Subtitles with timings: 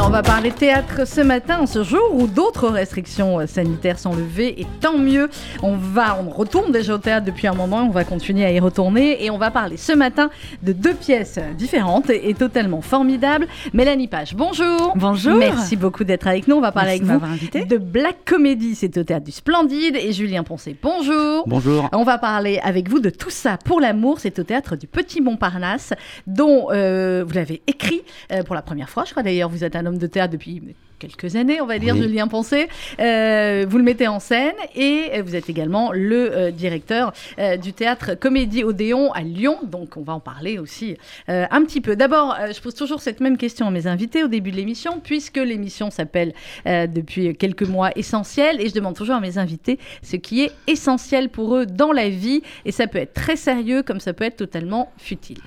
[0.00, 4.58] Et on va parler théâtre ce matin, ce jour où d'autres restrictions sanitaires sont levées,
[4.58, 5.28] et tant mieux.
[5.62, 8.58] On va, on retourne déjà au théâtre depuis un moment, on va continuer à y
[8.60, 10.30] retourner, et on va parler ce matin
[10.62, 13.46] de deux pièces différentes et, totalement formidables.
[13.74, 14.94] Mélanie Page, bonjour.
[14.96, 15.36] Bonjour.
[15.36, 16.56] Merci beaucoup d'être avec nous.
[16.56, 17.22] On va parler Merci
[17.54, 21.44] avec vous de Black Comedy, c'est au théâtre du Splendide, et Julien Poncé, bonjour.
[21.46, 21.90] Bonjour.
[21.92, 25.20] On va parler avec vous de tout ça pour l'amour, c'est au théâtre du Petit
[25.20, 25.92] Montparnasse,
[26.26, 28.00] dont euh, vous l'avez écrit
[28.32, 30.62] euh, pour la première fois, je crois d'ailleurs, vous êtes un homme de théâtre depuis
[30.98, 32.02] quelques années, on va dire, Oui.
[32.02, 32.68] Julien Poncé.
[33.00, 37.72] Euh, vous le mettez en scène et vous êtes également le euh, directeur euh, du
[37.72, 39.56] théâtre Comédie Odéon à Lyon.
[39.62, 40.96] Donc, on va en parler aussi
[41.30, 41.96] euh, un petit peu.
[41.96, 45.00] D'abord, euh, je pose toujours cette même question à mes invités au début de l'émission,
[45.00, 46.34] puisque l'émission s'appelle
[46.66, 48.60] euh, depuis quelques mois Essentiel.
[48.60, 52.10] Et je demande toujours à mes invités ce qui est essentiel pour eux dans la
[52.10, 52.42] vie.
[52.66, 55.40] Et ça peut être très sérieux comme ça peut être totalement futile.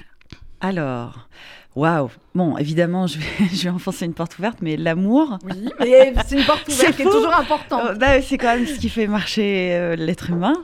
[0.62, 1.28] Alors,
[1.76, 2.10] waouh.
[2.36, 6.38] Bon, évidemment, je vais, je vais enfoncer une porte ouverte, mais l'amour, Oui, mais c'est
[6.40, 7.82] une porte ouverte C'est qui est toujours importante.
[7.86, 10.56] euh, bah, c'est quand même ce qui fait marcher euh, l'être humain.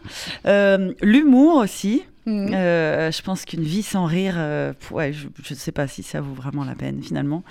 [0.45, 2.03] Euh, L'humour aussi.
[2.25, 2.51] Mhm.
[2.53, 6.21] Euh, je pense qu'une vie sans rire, euh, ouais, je ne sais pas si ça
[6.21, 7.43] vaut vraiment la peine finalement.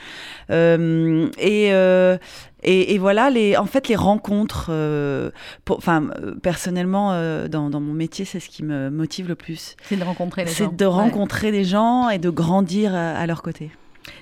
[0.51, 1.69] Euh, et,
[2.63, 4.71] et, et voilà, les, en fait, les rencontres,
[5.69, 6.09] enfin,
[6.43, 7.11] personnellement,
[7.49, 9.77] dans, dans mon métier, c'est ce qui me motive le plus.
[9.85, 10.57] C'est de rencontrer les gens.
[10.71, 10.93] C'est de Ouais.
[10.93, 13.71] rencontrer des gens et de grandir à, à leur côté.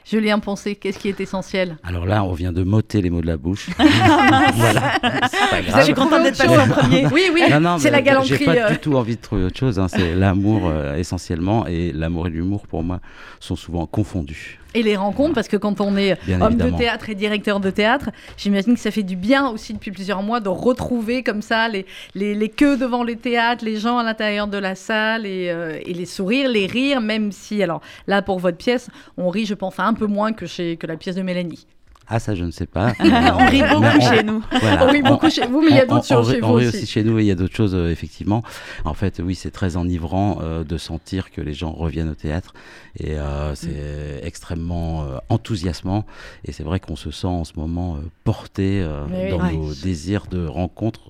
[0.08, 1.78] Julien Poncé, qu'est-ce qui est essentiel?
[1.82, 3.70] Alors là, on vient de m'ôter les mots de la bouche.
[3.76, 4.92] voilà,
[5.28, 5.80] c'est pas grave.
[5.80, 7.06] Je suis contente d'être passée en premier.
[7.12, 7.42] Oui, oui,
[7.78, 8.36] c'est la galanterie.
[8.38, 8.70] J'ai pas euh.
[8.70, 9.80] du tout envie de trouver autre chose.
[9.80, 9.88] hein.
[9.88, 13.00] C'est l'amour euh, essentiellement, et l'amour et l'humour pour moi
[13.40, 14.60] sont souvent confondus.
[14.76, 16.70] Et les rencontres, parce que quand on est Bien homme évidemment.
[16.72, 20.22] de théâtre et directeur de théâtre, j'imagine que ça fait du bien aussi depuis plusieurs
[20.22, 24.02] mois de retrouver comme ça les, les, les queues devant les théâtres, les gens à
[24.02, 28.20] l'intérieur de la salle et, euh, et les sourires, les rires, même si, alors là
[28.20, 30.96] pour votre pièce, on rit, je pense, enfin, un peu moins que, chez, que la
[30.96, 31.66] pièce de Mélanie.
[32.08, 32.92] Ah, ça, je ne sais pas.
[33.00, 34.42] On rit beaucoup chez nous.
[34.80, 36.68] On rit beaucoup chez vous, mais il y a d'autres choses chez vous on rit
[36.68, 36.86] aussi.
[36.86, 38.42] chez nous et il y a d'autres choses, euh, effectivement.
[38.84, 42.54] En fait, oui, c'est très enivrant euh, de sentir que les gens reviennent au théâtre
[42.98, 44.26] et euh, c'est Mm.
[44.26, 46.06] extrêmement euh, enthousiasmant.
[46.44, 49.30] Et c'est vrai qu'on se sent en ce moment porté oui.
[49.30, 51.08] dans nos désirs de rencontre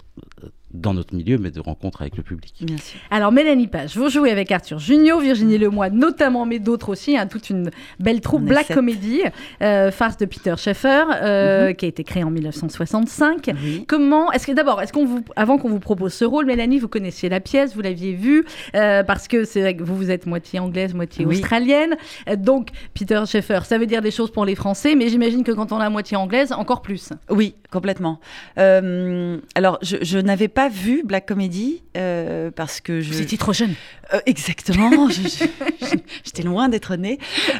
[0.80, 2.54] dans notre milieu, mais de rencontre avec le public.
[2.62, 2.98] Bien sûr.
[3.10, 7.26] Alors Mélanie Page, vous jouez avec Arthur Junio, Virginie Lemoine notamment, mais d'autres aussi, hein,
[7.26, 7.70] toute une
[8.00, 8.72] belle troupe Black.
[8.72, 9.20] Comedy,
[9.62, 11.74] euh, farce de Peter Schaeffer, euh, Mhm.
[11.76, 13.50] qui a été créée en 1965.
[13.62, 13.84] Oui.
[13.88, 16.88] Comment est-ce que d'abord, est-ce qu'on vous, avant qu'on vous propose ce rôle, Mélanie, vous
[16.88, 18.44] connaissiez la pièce, vous l'aviez vue,
[18.74, 21.36] euh, parce que c'est vrai que vous vous êtes moitié anglaise, moitié Oui.
[21.36, 21.96] australienne,
[22.38, 25.72] donc Peter Schaeffer, ça veut dire des choses pour les Français, mais j'imagine que quand
[25.72, 27.10] on a moitié anglaise, encore plus.
[27.30, 28.20] Oui, complètement.
[28.58, 33.20] Euh, alors, je, je n'avais pas vu Black Comedy euh, parce que je.
[33.22, 33.74] Étiez trop jeune.
[34.14, 35.08] Euh, exactement.
[36.24, 37.18] J'étais loin d'être née.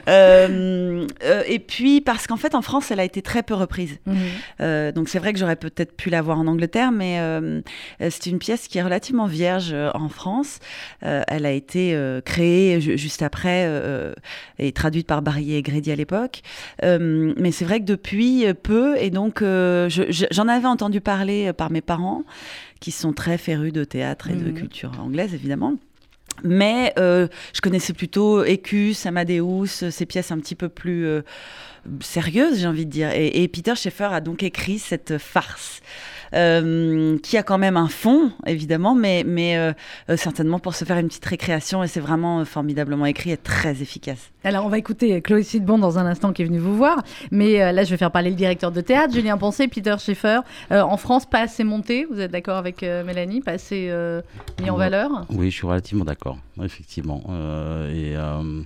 [0.09, 1.07] Euh,
[1.47, 3.99] et puis parce qu'en fait, en France, elle a été très peu reprise.
[4.61, 7.21] Euh, donc c'est vrai que j'aurais peut-être pu la voir en Angleterre, mais
[8.01, 10.59] c'est une pièce qui est relativement vierge en France.
[11.01, 13.69] Elle a été créée ju- juste après
[14.59, 16.43] et traduite par Barry et Grady à l'époque.
[16.83, 21.71] Mais c'est vrai que depuis peu, et donc je- je- j'en avais entendu parler par
[21.71, 22.23] mes parents,
[22.81, 24.55] qui sont très férus de théâtre et de Mhm.
[24.55, 25.77] culture anglaise, évidemment.
[26.45, 31.23] Mais euh, je connaissais plutôt Écus, Amadeus, ces pièces un petit peu plus euh,
[32.01, 33.11] sérieuses, j'ai envie de dire.
[33.13, 35.81] Et, et Peter Schaeffer a donc écrit cette farce.
[36.37, 39.73] Euh, qui a quand même un fond, évidemment, mais, mais euh,
[40.11, 43.37] euh, certainement pour se faire une petite récréation, et c'est vraiment euh, formidablement écrit et
[43.37, 44.31] très efficace.
[44.45, 47.03] Alors, on va écouter Chloé Sidbon dans un instant qui est venue vous voir.
[47.33, 50.41] Mais euh, là, je vais faire parler le directeur de théâtre, Julien Poncé, Peter Schaeffer.
[50.71, 52.07] Euh, en France, pas assez monté.
[52.11, 54.21] Vous êtes d'accord avec euh, Mélanie Pas assez euh,
[54.63, 55.27] mis en valeur?
[55.31, 57.25] Oui, je suis relativement d'accord, effectivement.
[57.31, 58.63] Euh, et euh,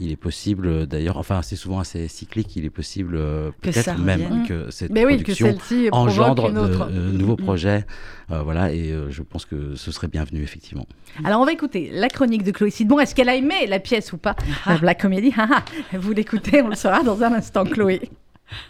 [0.00, 4.46] il est possible, d'ailleurs, enfin, c'est souvent assez cyclique, il est possible euh, peut-être même
[4.46, 7.44] que cette Mais oui, que production engendre de euh, nouveaux Mm.
[7.44, 7.86] projets.
[8.30, 10.86] Euh, voilà, et euh, je pense que ce serait bienvenu, effectivement.
[11.24, 12.98] Alors, on va écouter la chronique de Chloé Sidbon.
[13.00, 14.36] Est-ce qu'elle a aimé la pièce ou pas
[14.66, 14.74] Ah.
[14.74, 15.32] La Black Comedy?
[15.36, 15.48] Ah,
[15.92, 15.98] ah.
[15.98, 18.10] Vous l'écoutez, on le saura dans un instant, Chloé.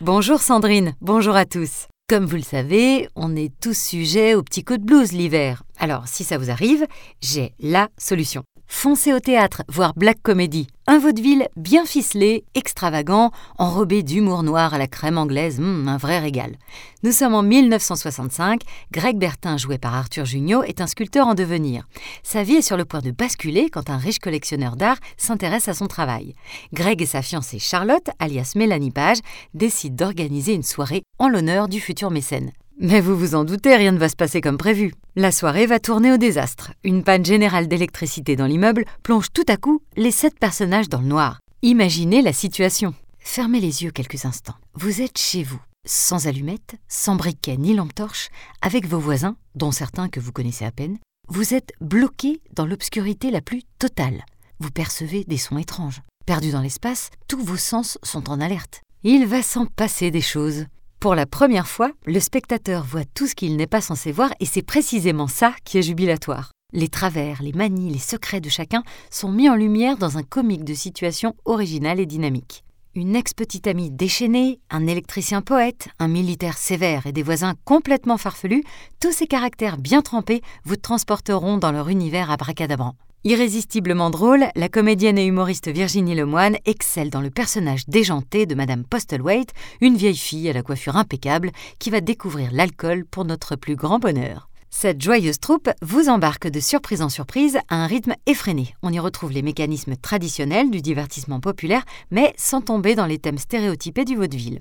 [0.01, 1.87] Bonjour Sandrine, bonjour à tous.
[2.09, 5.63] Comme vous le savez, on est tous sujets aux petits coups de blues l'hiver.
[5.79, 6.87] Alors, si ça vous arrive,
[7.21, 8.43] j'ai la solution.
[8.71, 14.79] Foncez au théâtre voir Black Comedy, un vaudeville bien ficelé, extravagant, enrobé d'humour noir à
[14.79, 16.55] la crème anglaise, hum, un vrai régal.
[17.03, 18.61] Nous sommes en 1965,
[18.93, 21.89] Greg Bertin, joué par Arthur Junio, est un sculpteur en devenir.
[22.23, 25.75] Sa vie est sur le point de basculer quand un riche collectionneur d'art s'intéresse à
[25.75, 26.35] son travail.
[26.75, 29.19] Greg et sa fiancée Charlotte, alias Mélanie Page,
[29.55, 32.53] décident d'organiser une soirée en l'honneur du futur mécène.
[32.81, 34.95] Mais vous vous en doutez, rien ne va se passer comme prévu.
[35.17, 36.73] La soirée va tourner au désastre.
[36.85, 41.09] Une panne générale d'électricité dans l'immeuble plonge tout à coup les sept personnages dans le
[41.09, 41.41] noir.
[41.63, 42.95] Imaginez la situation.
[43.19, 44.55] Fermez les yeux quelques instants.
[44.75, 48.29] Vous êtes chez vous, sans allumettes, sans briquet ni lampe torche,
[48.63, 50.99] avec vos voisins, dont certains que vous connaissez à peine.
[51.27, 54.25] Vous êtes bloqué dans l'obscurité la plus totale.
[54.61, 56.01] Vous percevez des sons étranges.
[56.27, 58.83] Perdus dans l'espace, tous vos sens sont en alerte.
[59.03, 60.67] Il va s'en passer des choses.
[61.01, 64.47] Pour la première fois, le spectateur voit tout ce qu'il n'est pas censé voir et
[64.47, 66.51] c'est précisément ça qui est jubilatoire.
[66.73, 70.65] Les travers, les manies, les secrets de chacun sont mis en lumière dans un comique
[70.65, 72.65] de situation original et dynamique.
[72.97, 78.65] Une ex-petite amie déchaînée, un électricien poète, un militaire sévère et des voisins complètement farfelus,
[78.99, 82.97] tous ces caractères bien trempés vous transporteront dans leur univers abracadabrant.
[83.25, 88.85] Irrésistiblement drôle, la comédienne et humoriste Virginie Lemoine excelle dans le personnage déjanté de Madame
[88.85, 91.51] Postlethwaite, une vieille fille à la coiffure impeccable
[91.81, 94.48] qui va découvrir l'alcool pour notre plus grand bonheur.
[94.71, 98.75] Cette joyeuse troupe vous embarque de surprise en surprise à un rythme effréné.
[98.83, 103.39] On y retrouve les mécanismes traditionnels du divertissement populaire, mais sans tomber dans les thèmes
[103.39, 104.61] stéréotypés du vaudeville.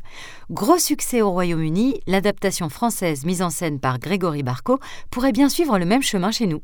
[0.50, 4.80] Gros succès au Royaume-Uni, l'adaptation française mise en scène par Grégory Barco
[5.12, 6.62] pourrait bien suivre le même chemin chez nous.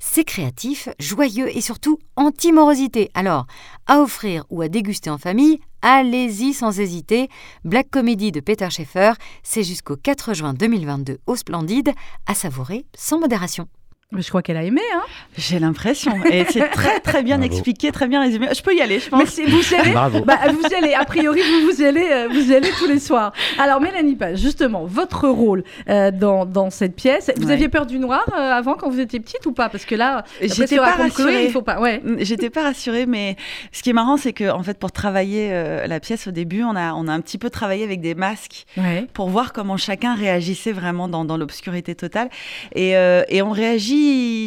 [0.00, 3.10] C'est créatif, joyeux et surtout anti-morosité.
[3.12, 3.46] Alors,
[3.86, 7.28] à offrir ou à déguster en famille, Allez-y sans hésiter.
[7.64, 11.92] Black Comedy de Peter Schaeffer, c'est jusqu'au 4 juin 2022 au Splendide,
[12.26, 13.68] à savourer sans modération.
[14.16, 15.02] Je crois qu'elle a aimé, hein
[15.36, 16.12] J'ai l'impression.
[16.32, 18.48] Et c'est très très bien expliqué, très bien résumé.
[18.56, 19.36] Je peux y aller, je pense.
[19.36, 20.08] Mais vous y allez, bah,
[20.50, 20.94] vous y allez.
[20.94, 23.34] A priori, vous vous y allez, euh, vous y allez tous les soirs.
[23.58, 27.30] Alors Mélanie Page, justement, votre rôle euh, dans, dans, cette pièce.
[27.36, 29.68] Vous aviez peur du noir euh, avant quand vous étiez petite ou pas?
[29.68, 31.44] Parce que là, j'étais pas rassurée.
[31.44, 31.78] il faut pas.
[31.78, 32.02] Ouais.
[32.20, 33.36] J'étais pas rassurée, mais
[33.72, 35.50] ce qui est marrant, c'est que en fait, pour travailler
[35.86, 38.64] la pièce au début, on a on a un petit peu travaillé avec des masques
[39.12, 42.30] pour voir comment chacun réagissait vraiment dans, dans l'obscurité totale.
[42.74, 43.97] Et, et on réagit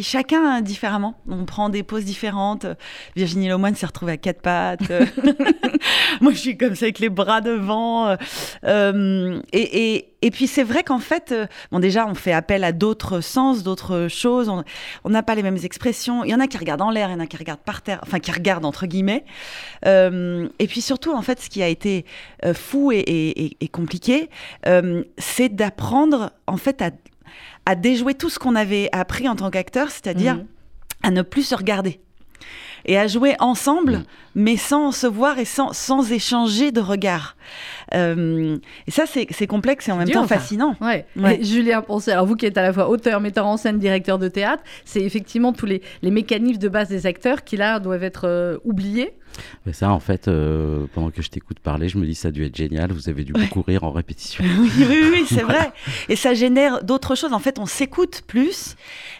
[0.02, 1.14] chacun différemment.
[1.28, 2.66] On prend des poses différentes.
[3.16, 4.92] Virginie Lemoine s'est retrouvée à quatre pattes.
[6.20, 8.16] Moi, je suis comme ça avec les bras devant.
[8.64, 12.72] Euh, et, et, puis, c'est vrai qu'en fait, euh, bon, déjà, on fait appel à
[12.72, 14.50] d'autres sens, d'autres choses.
[15.04, 16.24] On n'a pas les mêmes expressions.
[16.24, 17.82] Il y en a qui regardent en l'air, il y en a qui regardent par
[17.82, 19.24] terre, enfin, qui regardent entre guillemets.
[19.86, 22.04] Euh, et puis surtout, en fait, ce qui a été
[22.54, 24.30] fou et, et compliqué,
[25.18, 26.90] c'est d'apprendre, en fait, à
[27.66, 30.46] à déjouer tout ce qu'on avait appris en tant qu'acteur, c'est-à-dire mhm.
[31.02, 32.00] à ne plus se regarder
[32.84, 34.04] et à jouer ensemble, mhm.
[34.34, 37.36] mais sans se voir et sans, sans échanger de regard.
[37.94, 40.76] Euh, et ça, c'est complexe et en même temps fascinant.
[40.80, 41.06] Ouais.
[41.42, 44.28] Julien Poncet, alors vous qui êtes à la fois auteur, metteur en scène, directeur de
[44.28, 48.26] théâtre, c'est effectivement tous les, les, mécanismes de base des acteurs qui là doivent être
[48.26, 49.12] euh, oubliés
[49.66, 52.30] mais ça, en fait, euh, pendant que je t'écoute parler, je me dis ça a
[52.30, 52.92] dû être génial.
[52.92, 54.44] Vous avez dû beaucoup rire en répétition.
[54.60, 55.72] oui, oui, oui, c'est vrai.
[56.08, 57.32] Et ça génère d'autres choses.
[57.32, 58.76] En fait, on s'écoute plus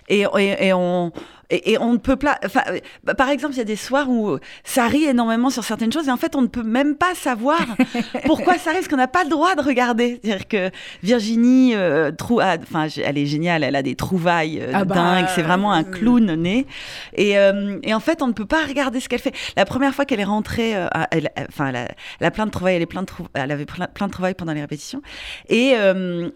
[0.08, 1.12] et, et, on,
[1.52, 2.38] et, on ne peut pas.
[2.44, 5.92] Enfin, euh, par exemple, il y a des soirs où ça rit énormément sur certaines
[5.92, 7.60] choses et en fait, on ne peut même pas savoir
[8.24, 10.18] pourquoi ça rit, parce qu'on n'a pas le droit de regarder.
[10.22, 10.70] C'est-à-dire que
[11.02, 15.26] Virginie, euh, trou, enfin, elle est géniale, elle a des trouvailles euh, ah bah, dingues,
[15.34, 16.66] c'est vraiment un clown né.
[17.16, 17.32] Et,
[17.82, 19.34] et, en fait, on ne peut pas regarder ce qu'elle fait.
[19.56, 20.74] La première fois qu'elle est rentrée,
[21.10, 21.72] elle, enfin,
[22.20, 24.52] elle a, plein de trouvailles, elle, est plein de elle avait plein, de trouvailles pendant
[24.52, 25.02] les répétitions.
[25.48, 25.74] Et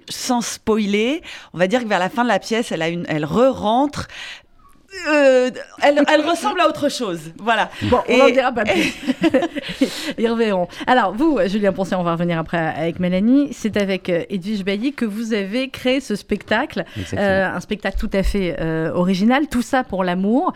[0.08, 1.22] sans spoiler,
[1.54, 4.08] on va dire que vers la fin de la pièce, elle, a une, elle re-rentre
[5.09, 5.50] euh,
[5.83, 7.21] elle, ressemble à autre chose.
[7.38, 7.71] Voilà.
[7.85, 8.95] Bon, on n'en dira pas plus.
[10.19, 10.69] Ils reverront.
[10.87, 13.49] Alors, vous, Julien Poncet, on va revenir après avec Mélanie.
[13.52, 16.85] C'est avec euh, Edwige Bailly que vous avez créé ce spectacle.
[17.14, 18.61] Euh, un spectacle tout à fait
[18.93, 19.49] original.
[19.49, 20.52] Tout ça pour l'amour,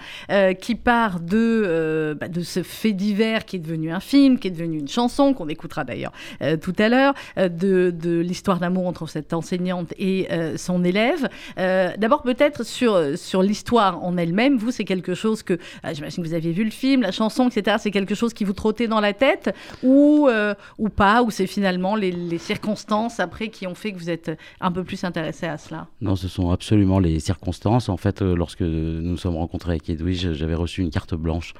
[0.60, 4.50] qui part de, bah, de ce fait divers qui est devenu un film, qui est
[4.50, 6.12] devenu une chanson, qu'on écoutera d'ailleurs
[6.60, 11.28] tout à l'heure, de, de l'histoire d'amour entre cette enseignante et son élève.
[11.56, 16.22] D'abord, peut-être sur, sur l'histoire en elle même vous, c'est quelque chose que, euh, j'imagine
[16.22, 18.88] que vous aviez vu le film, la chanson, etc., c'est quelque chose qui vous trottait
[18.88, 23.74] dans la tête ou, euh, ou pas, ou c'est finalement les, circonstances après qui ont
[23.74, 25.88] fait que vous êtes un peu plus intéressé à cela?
[26.00, 27.88] Non, ce sont absolument les circonstances.
[27.88, 31.54] En fait, euh, lorsque nous sommes rencontrés avec Edwige, j'avais reçu une carte blanche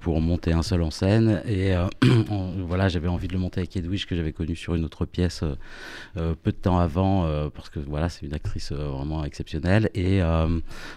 [0.00, 1.72] pour monter un seul en scène et
[2.66, 5.44] voilà, j'avais envie de le monter avec Edwige que j'avais connu sur une autre pièce
[6.14, 10.20] peu de temps avant parce que voilà, c'est une actrice vraiment exceptionnelle et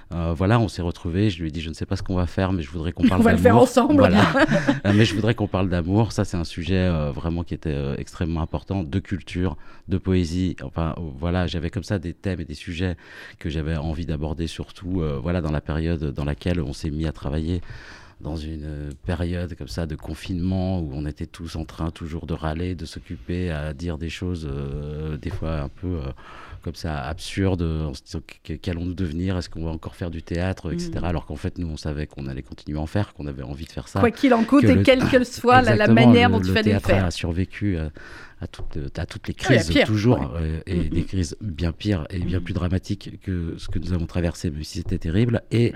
[0.10, 2.28] voilà, on s'est retrouvés je lui ai dit, je ne sais pas ce qu'on va
[2.28, 3.26] faire, mais je voudrais qu'on parle d'amour.
[3.26, 3.98] On va le faire ensemble.
[3.98, 4.22] Voilà.
[4.86, 6.12] Euh, mais je voudrais qu'on parle d'amour.
[6.12, 9.58] Ça, c'est un sujet euh, vraiment qui était euh, extrêmement important, de culture,
[9.88, 10.56] de poésie.
[10.64, 12.96] Enfin, voilà, j'avais comme ça des thèmes et des sujets
[13.38, 17.12] que j'avais envie d'aborder, surtout voilà, dans la période dans laquelle on s'est mis à
[17.12, 17.62] travailler
[18.22, 22.34] dans une période comme ça de confinement où on était tous en train toujours de
[22.34, 24.50] râler, de s'occuper à dire des choses
[25.22, 26.00] des fois un peu
[26.62, 28.22] comme ça absurde, en se disant
[28.62, 30.92] qu'allons-nous devenir, est-ce qu'on va encore faire du théâtre, etc.
[31.02, 31.04] Mm.
[31.06, 33.66] Alors qu'en fait, nous, on savait qu'on allait continuer à en faire, qu'on avait envie
[33.66, 34.00] de faire ça.
[34.00, 37.06] Quoi qu'il en coûte et quelle que soit la, manière dont il fallait le faire.
[37.06, 37.92] a survécu à,
[38.42, 38.48] à
[39.06, 41.06] toutes les crises, toujours, euh, et mm, des mm.
[41.06, 44.80] crises bien pires et bien plus dramatiques que ce que nous avons traversé, même si
[44.80, 45.44] c'était terrible.
[45.52, 45.74] Et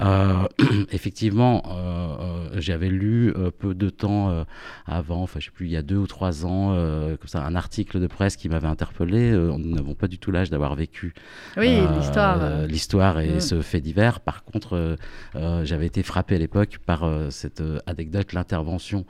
[0.00, 0.46] euh,
[0.92, 4.46] effectivement, euh, j'avais lu peu de temps
[4.86, 6.74] avant, enfin je sais plus, il y a deux ou trois ans,
[7.18, 9.32] comme ça, un article de presse qui m'avait interpellé.
[9.32, 11.14] nous n'avons pas du tout l'âge d'avoir vécu
[11.56, 14.20] l'histoire, l'histoire et ce fait divers.
[14.20, 14.96] Par contre,
[15.34, 19.06] j'avais été frappé à l'époque par cette anecdote, l'intervention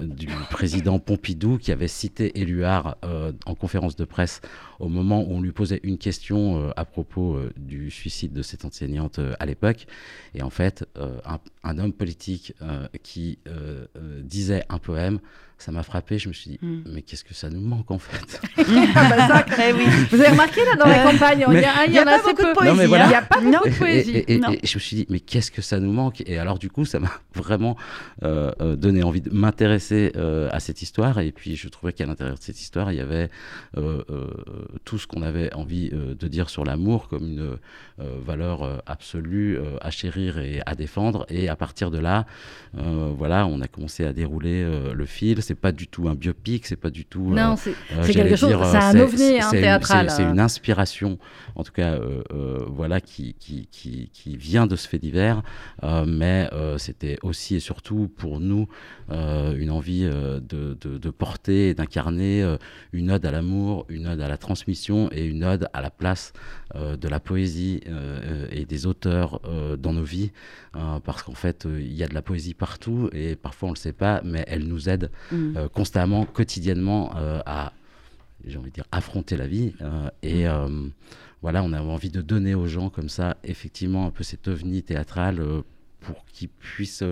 [0.00, 4.40] du président Pompidou qui avait cité Éluard euh, en conférence de presse
[4.78, 8.42] au moment où on lui posait une question euh, à propos euh, du suicide de
[8.42, 9.86] cette enseignante à l'époque.
[10.34, 12.54] Et en fait, un, un, homme politique
[13.02, 13.38] qui
[14.22, 15.20] disait un poème
[15.58, 16.18] ça m'a frappé.
[16.18, 16.82] Je me suis dit, hmm.
[16.86, 19.84] mais qu'est-ce que ça nous manque en fait ah bah eh oui.
[20.10, 21.42] Vous avez remarqué là dans la campagne, il
[21.94, 22.42] y, en a, assez peu.
[22.42, 24.24] De il n'y a pas beaucoup de poésie.
[24.28, 26.22] Et, je me suis dit, mais qu'est-ce que ça nous manque?
[26.26, 27.76] Et alors du coup, ça m'a vraiment
[28.22, 31.18] euh, euh, donné envie de m'intéresser euh, à cette histoire.
[31.18, 33.30] Et puis je trouvais qu'à l'intérieur de cette histoire, il y avait
[34.84, 37.58] tout ce qu'on avait envie de dire sur l'amour comme une
[37.98, 41.26] valeur absolue à chérir et à défendre.
[41.28, 42.26] Et à partir de là,
[42.72, 46.76] voilà, on a commencé à dérouler le fil c'est pas du tout un biopic, c'est
[46.76, 47.30] pas du tout.
[47.30, 50.10] Non, euh, c'est euh, quelque chose, c'est un ovni hein, théâtral.
[50.10, 51.18] C'est une inspiration,
[51.54, 55.42] en tout cas, euh, voilà, qui, qui, qui, qui, vient de ce fait divers,
[56.06, 56.48] mais
[56.78, 58.66] c'était aussi et surtout pour nous
[59.10, 62.56] une envie de, de, de, porter et d'incarner
[62.92, 66.32] une ode à l'amour, une ode à la transmission et une ode à la place
[66.74, 67.80] de la poésie
[68.50, 69.40] et des auteurs
[69.78, 70.32] dans nos vies,
[70.72, 73.92] parce qu'en fait, il y a de la poésie partout et parfois on le sait
[73.92, 75.56] pas, mais elle nous aide Mm.
[75.56, 77.72] Euh, constamment, quotidiennement euh, à,
[78.46, 79.74] j'ai envie de dire, affronter la vie.
[79.80, 80.44] Euh, et
[81.42, 84.82] voilà, on avait envie de donner aux gens comme ça, effectivement, un peu cette ovni
[84.82, 85.42] théâtrale
[86.00, 87.04] pour qu'ils puissent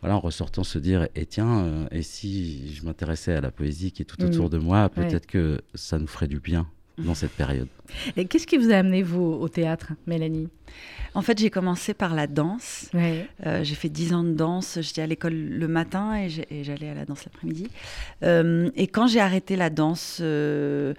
[0.00, 3.90] voilà, en ressortant se dire et eh, tiens, et si je m'intéressais à la poésie
[3.90, 4.50] qui est tout autour mm.
[4.50, 6.68] de moi, peut-être que ça nous ferait du bien
[6.98, 7.68] dans cette période.
[8.16, 10.48] Et qu'est-ce qui vous a amené, vous, au théâtre, Mélanie?
[11.14, 12.90] En fait, j'ai commencé par la danse.
[12.94, 14.78] Euh, j'ai fait 10 ans de danse.
[14.82, 17.68] J'étais à l'école le matin et j'allais à la danse l'après-midi.
[18.22, 20.92] Euh, et quand j'ai arrêté la danse, euh,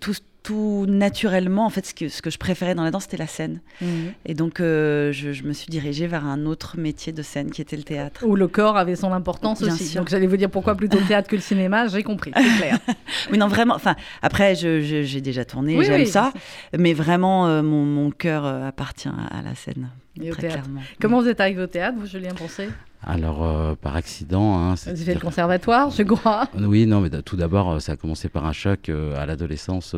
[0.00, 0.14] tout,
[0.48, 3.26] tout naturellement, en fait, ce que, ce que je préférais dans la danse, c'était la
[3.26, 3.60] scène.
[3.82, 4.12] Mhm.
[4.24, 7.76] Et donc, euh, je, me suis dirigée vers un autre métier de scène qui était
[7.76, 8.24] le théâtre.
[8.24, 9.94] Où le corps avait son importance aussi.
[9.96, 12.78] Donc, j'allais vous dire pourquoi plutôt le théâtre que le cinéma, j'ai compris, c'est clair.
[13.30, 13.74] oui, non, vraiment.
[13.74, 16.32] Enfin, après, j'ai déjà tourné, j'aime ça.
[16.78, 19.90] Mais vraiment, euh, mon, mon cœur euh, appartient à la scène.
[20.20, 20.62] Et au théâtre.
[20.62, 20.80] Clairement.
[21.00, 22.68] Comment vous êtes arrivé au théâtre, vous, Julien Pensé
[23.06, 24.58] alors, euh, par accident.
[24.58, 26.48] Hein, Vous avez fait le conservatoire, je crois.
[26.58, 29.94] Oui, non, mais tout d'abord, euh, ça a commencé par un choc euh, à l'adolescence,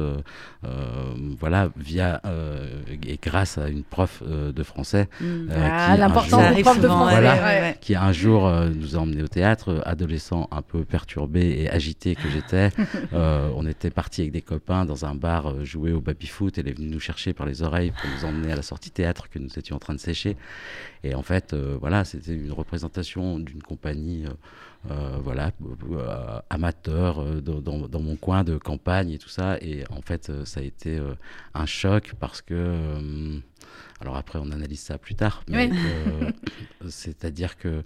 [1.38, 2.20] voilà, via
[3.06, 5.08] et grâce à une prof de français.
[5.20, 5.48] Hmm.
[5.50, 7.78] ah, l'importance des profs de français.
[7.80, 12.28] Qui un jour nous a emmenés au théâtre, adolescent un peu perturbé et agité que
[12.28, 12.70] j'étais.
[13.12, 16.58] on était parti avec des copains dans un bar jouer au baby-foot.
[16.58, 19.28] Elle est venue nous chercher par les oreilles pour nous emmener à la sortie théâtre
[19.30, 20.00] que nous étions en train de
[21.02, 24.30] Et en fait, voilà, c'était une représentation d'une compagnie euh,
[24.90, 25.52] euh, voilà,
[25.92, 29.58] euh, amateur dans, mon coin de campagne et tout ça.
[29.60, 31.00] Et en fait, ça a été
[31.54, 33.40] un choc parce que.
[34.00, 35.70] alors après, on analyse ça plus tard, mais
[36.88, 37.82] c'est-à-dire que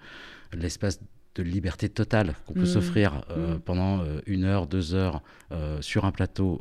[0.53, 1.01] l'espace
[1.35, 2.67] de liberté totale qu'on peut mm.
[2.67, 3.61] s'offrir euh, mm.
[3.61, 5.23] pendant euh, une heure, deux heures
[5.53, 6.61] euh, sur un plateau,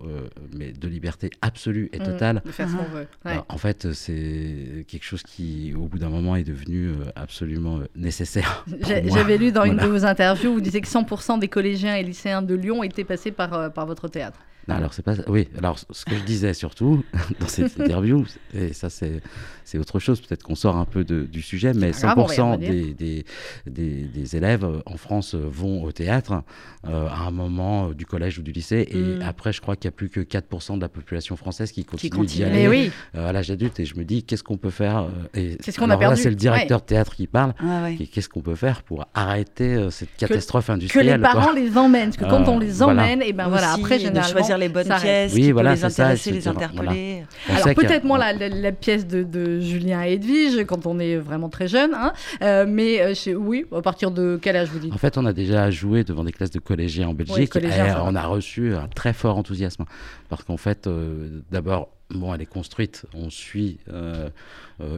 [0.51, 2.03] mais de liberté absolue et mm.
[2.03, 2.42] totale.
[2.46, 3.08] De faire ce qu'on veut.
[3.50, 8.65] en fait, c'est quelque chose qui, au bout d'un moment, est devenu absolument nécessaire.
[8.82, 12.42] J'avais lu dans une de vos interviews, vous disiez que 100% des collégiens et lycéens
[12.42, 14.39] de Lyon étaient passés par, par votre théâtre.
[14.67, 15.48] Alors c'est pas oui.
[15.58, 17.03] Alors ce que je disais surtout
[17.39, 19.22] dans cette interview, et ça c'est
[19.65, 20.22] c'est autre chose.
[20.22, 23.25] Peut-être qu'on sort un peu du sujet, mais 100% des, des,
[23.65, 26.43] des, élèves euh, en France euh, vont au théâtre
[26.88, 28.88] euh, à un moment du collège ou du lycée.
[28.91, 29.22] Et mm.
[29.22, 32.25] après, je crois qu'il n'y a plus que 4% de la population française qui continue,
[32.25, 33.79] d'y aller à l'âge adulte.
[33.79, 36.36] Et je me dis, qu'est-ce qu'on peut faire et Qu'est-ce qu'on a perdu C'est le
[36.36, 37.53] directeur de théâtre qui parle.
[37.60, 41.77] Ah et qu'est-ce qu'on peut faire pour arrêter cette catastrophe industrielle Que les parents les
[41.77, 42.12] emmènent.
[42.12, 44.53] Parce que quand on les emmène, et ben voilà, après, généralement.
[44.54, 47.24] Choisir les bonnes pièces, oui, voilà, les intéresser, les interpeller.
[47.50, 51.94] Alors peut-être moins la, pièce de Julien et Edwige quand on est vraiment très jeune.
[51.94, 52.14] Hein.
[52.42, 54.94] Euh, mais euh, oui, à partir de quel âge vous dites?
[54.94, 57.70] En fait, on a déjà joué devant des classes de collégiens en Belgique et
[58.02, 59.86] on a reçu un très fort enthousiasme.
[60.30, 63.06] Parce qu'en fait, euh, d'abord, bon, elle est construite.
[63.14, 63.80] On suit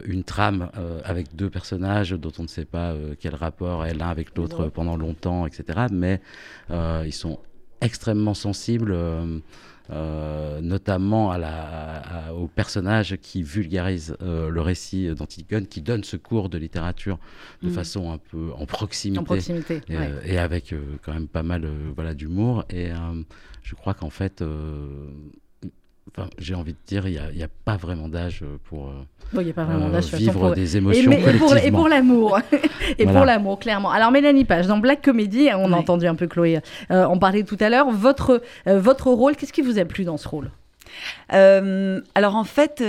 [0.06, 0.70] une trame
[1.04, 4.96] avec deux personnages dont on ne sait pas quel rapport est l'un avec l'autre pendant
[4.96, 5.86] longtemps, etc.
[5.90, 6.20] Mais
[6.70, 7.38] ils sont
[7.80, 8.94] extrêmement sensible.
[9.88, 16.16] Euh, notamment à la, au personnage qui vulgarise euh, le récit d'Antigone, qui donne ce
[16.16, 17.20] cours de littérature
[17.62, 17.72] de mm.
[17.72, 22.14] façon un peu en proximité, en proximité et, et avec quand même pas mal voilà,
[22.14, 22.64] d'humour.
[22.68, 22.88] Et
[23.62, 24.42] je crois qu'en fait,
[26.38, 28.92] j'ai envie de dire, il n'y a, pas vraiment d'âge pour
[30.14, 32.38] vivre des émotions et, pour, l'amour,
[32.98, 33.90] et pour l'amour, clairement.
[33.90, 37.44] Alors Mélanie Page, dans Black Comedy, on a entendu un peu Chloé euh, en parler
[37.44, 37.90] tout à l'heure.
[37.90, 40.50] Votre, euh, votre rôle, qu'est-ce qui vous a plu dans ce rôle?
[41.32, 42.82] Euh, alors en fait,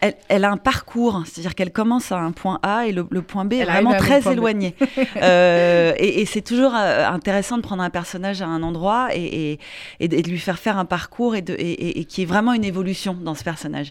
[0.00, 3.54] elle, a un parcours, c'est-à-dire qu'elle commence à un point A et le, point B
[3.54, 4.74] est vraiment très éloigné.
[5.16, 9.58] euh, et, et c'est toujours euh, intéressant de prendre un personnage à un endroit et,
[10.00, 13.14] et, de lui faire faire un parcours et, de, et, qui est vraiment une évolution
[13.14, 13.90] dans ce personnage.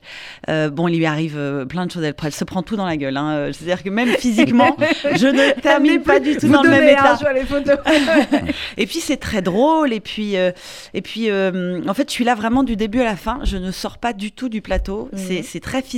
[0.50, 2.98] Euh, bon, il lui arrive plein de choses, elle, elle, se prend tout dans la
[2.98, 3.18] gueule.
[3.18, 3.52] Hein.
[3.52, 4.78] C'est-à-dire que même physiquement,
[5.16, 7.18] je ne termine pas du tout dans le même état.
[7.34, 7.78] les photos.
[8.78, 12.64] et puis c'est très drôle et puis, et puis en fait, je suis là vraiment
[12.64, 15.10] du début à la fin je ne sors pas du tout du plateau.
[15.14, 15.44] Mhm.
[15.44, 15.95] C'est très physique.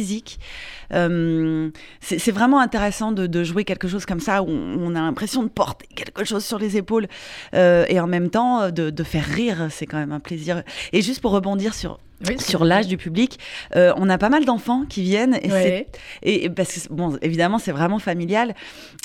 [0.93, 1.69] Euh,
[2.01, 5.87] c'est vraiment intéressant de, jouer quelque chose comme ça où on, a l'impression de porter
[5.95, 7.07] quelque chose sur les épaules
[7.53, 9.67] euh, et en même temps de, de faire rire.
[9.69, 10.63] C'est quand même un plaisir.
[10.93, 11.99] Et juste pour rebondir sur
[12.39, 13.39] sur l'âge du public.
[13.75, 15.85] Euh, on a pas mal d'enfants qui viennent et,
[16.23, 18.55] et, parce que bon, évidemment, c'est vraiment familial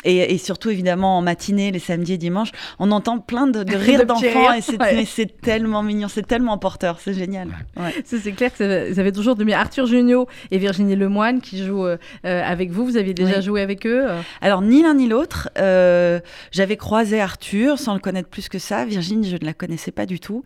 [0.04, 4.52] et, surtout évidemment en matinée, les samedis et dimanches, on entend plein de, rires d'enfants
[4.52, 7.48] et c'est tellement mignon, c'est tellement porteur, c'est génial.
[8.04, 11.98] C'est clair que vous avez toujours de Arthur Junio et Virginie Lemoine qui jouent euh,
[12.22, 12.86] avec vous.
[12.86, 15.50] Vous aviez déjà joué avec eux euh Alors ni l'un ni l'autre.
[16.52, 18.84] J'avais croisé Arthur sans le connaître plus que ça.
[18.84, 20.42] Virginie, je ne la connaissais pas du tout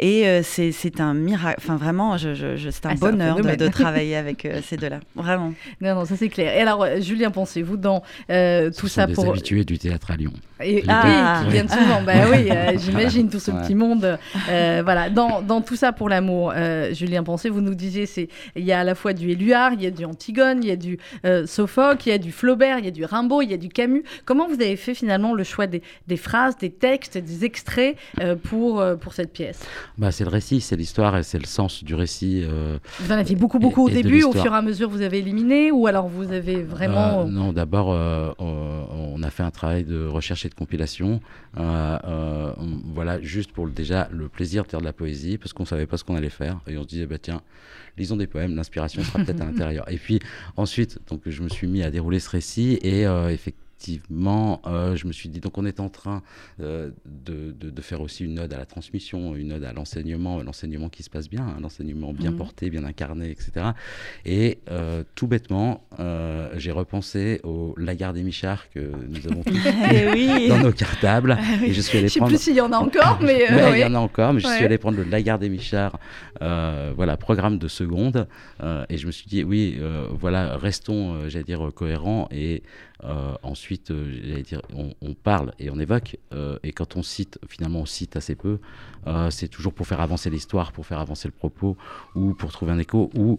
[0.00, 1.60] et c'est un miracle.
[1.62, 5.52] Enfin vraiment c'est un ah, bonheur de, travailler avec euh, ces deux-là, vraiment.
[5.80, 6.54] Non, non, ça c'est clair.
[6.54, 9.28] Et alors, euh, Julien, pensez-vous dans euh, tout ça des pour.
[9.28, 10.32] habitués du théâtre à Lyon.
[10.62, 12.02] Et, ah, qui viennent souvent.
[12.02, 12.48] bah oui,
[12.78, 14.18] j'imagine tout ce petit monde.
[14.46, 16.52] voilà, dans, dans, tout ça pour l'amour,
[16.92, 19.82] Julien Pensez, vous nous disiez, c'est il y a à la fois du Éluard, il
[19.82, 20.98] y a du Antigone, il y a du
[21.46, 23.68] Sophocle, il y a du Flaubert, il y a du Rimbaud, il y a du
[23.68, 24.02] Camus.
[24.24, 27.96] Comment vous avez fait finalement le choix des, des phrases, des textes, des extraits
[28.44, 29.60] pour, pour cette pièce?
[29.96, 32.42] Bah, C'est le récit, c'est l'histoire et c'est le sens du récit.
[32.44, 35.18] Euh, vous en aviez beaucoup, beaucoup au début, au fur et à mesure vous avez
[35.18, 37.22] éliminé, ou alors vous avez vraiment...
[37.22, 41.20] Euh, non, d'abord, euh, on a fait un travail de recherche et de compilation,
[41.54, 45.86] voilà, juste pour déjà le plaisir de faire de la poésie, parce qu'on ne savait
[45.86, 47.42] pas ce qu'on allait faire, et on se disait, bah, tiens,
[47.96, 49.90] lisons des poèmes, l'inspiration sera peut-être à l'intérieur.
[49.90, 50.20] Et puis
[50.56, 55.06] ensuite, donc, je me suis mis à dérouler ce récit, et effectivement, effectivement, euh, je
[55.06, 56.22] me suis dit, donc on est en train
[56.60, 60.88] euh, de, de, faire aussi une ode à la transmission, une ode à l'enseignement, l'enseignement
[60.88, 62.38] qui se passe bien, hein, l'enseignement bien mhm.
[62.38, 63.66] porté, bien incarné, etc.
[64.24, 65.84] Et euh, tout bêtement,
[66.56, 69.56] j'ai repensé au Lagarde et Michard que nous avons tous
[69.92, 71.38] eh dans nos cartables.
[71.38, 72.32] Ah et je suis allé je prendre...
[72.32, 73.46] sais plus s'il y en a encore, mais...
[73.48, 75.98] Il y en a encore, mais je suis allé prendre le Lagarde et Michard,
[76.40, 78.26] voilà, programme de seconde.
[78.88, 79.78] et je me suis dit, oui,
[80.10, 82.62] voilà, restons, j'allais dire, cohérents et
[83.04, 84.42] euh, ensuite, euh,
[85.00, 88.58] on, parle et on évoque, euh, et quand on cite, finalement, on cite assez peu.
[89.30, 91.76] c'est toujours pour faire avancer l'histoire, pour faire avancer le propos,
[92.14, 93.38] ou pour trouver un écho, ou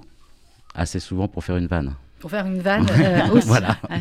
[0.74, 1.96] assez souvent pour faire une vanne.
[2.20, 3.48] Pour faire une vanne euh, aussi.
[3.48, 3.78] voilà.
[3.90, 3.96] Ah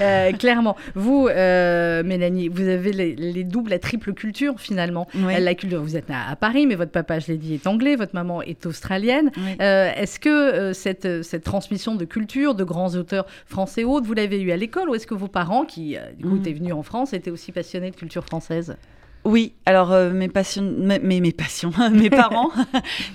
[0.00, 0.76] euh, clairement.
[0.94, 5.08] Vous, euh, Mélanie, vous avez les, doubles, la triple culture finalement.
[5.14, 8.14] La culture, vous êtes à, Paris, mais votre papa, je l'ai dit, est anglais, votre
[8.14, 9.30] maman est australienne.
[9.58, 14.52] est-ce que cette, cette transmission de culture, de grands auteurs français autres, vous l'avez eu
[14.52, 16.38] à l'école ou est-ce que vos parents, qui du coup mm.
[16.38, 18.76] étaient venus en France, étaient aussi passionnés de culture française?
[19.24, 22.50] Oui, alors mes, passions, mes, mes, passions, mes parents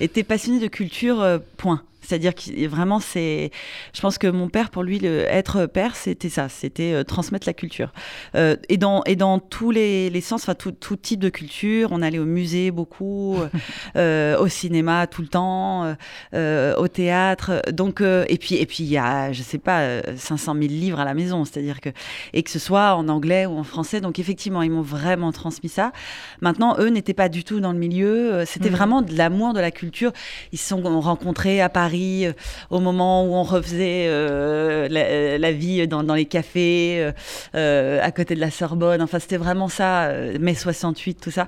[0.01, 1.83] étaient passionnés de culture, point.
[2.01, 3.51] C'est-à-dire que vraiment, c'est.
[3.93, 5.21] Je pense que mon père, pour lui, le...
[5.27, 7.93] être père, c'était ça, c'était euh, transmettre la culture.
[8.35, 11.89] Euh, et, dans, et dans tous les, les sens, enfin, tout, tout, type de culture.
[11.91, 13.37] On allait au musée beaucoup,
[13.95, 15.95] euh, au cinéma tout le temps,
[16.33, 17.61] au théâtre.
[17.71, 21.05] Donc, et puis, et puis, il y a, je sais pas, 500 000 livres à
[21.05, 21.45] la maison.
[21.45, 21.89] C'est-à-dire que.
[22.33, 24.01] Et que ce soit en anglais ou en français.
[24.01, 25.91] Donc, effectivement, ils m'ont vraiment transmis ça.
[26.41, 28.43] Maintenant, eux n'étaient pas du tout dans le milieu.
[28.45, 28.73] C'était mmh.
[28.73, 30.11] vraiment de l'amour de la culture.
[30.51, 32.33] Ils se sont rencontrés à Paris euh,
[32.69, 37.11] au moment où on refaisait euh, euh, la, vie dans, les cafés,
[37.53, 39.01] à côté de la Sorbonne.
[39.01, 41.47] Enfin, c'était vraiment ça, mai 68, tout ça.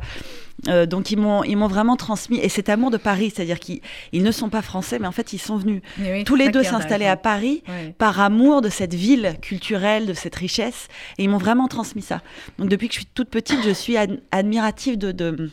[0.85, 3.81] donc ils m'ont ils m'ont vraiment transmis et cet amour de Paris, c'est-à-dire qu'ils
[4.13, 5.81] ne sont pas français, mais en fait ils sont venus
[6.25, 7.63] tous les deux s'installer à Paris
[7.97, 12.21] par amour de cette ville culturelle, de cette richesse, et ils m'ont vraiment transmis ça.
[12.59, 13.97] Donc depuis que je suis toute petite, je suis
[14.31, 15.49] admirative de, de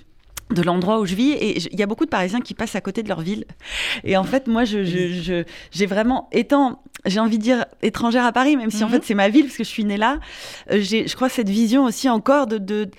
[0.51, 2.81] de l'endroit où je vis et il y a beaucoup de Parisiens qui passent à
[2.81, 3.45] côté de leur ville
[4.05, 4.83] et en fait moi je
[5.71, 8.95] j'ai vraiment étant j'ai envie de dire étrangère à Paris même si en mhm.
[8.95, 10.19] fait c'est ma ville parce que je suis née là
[10.71, 12.91] euh, j'ai je crois cette vision aussi encore de de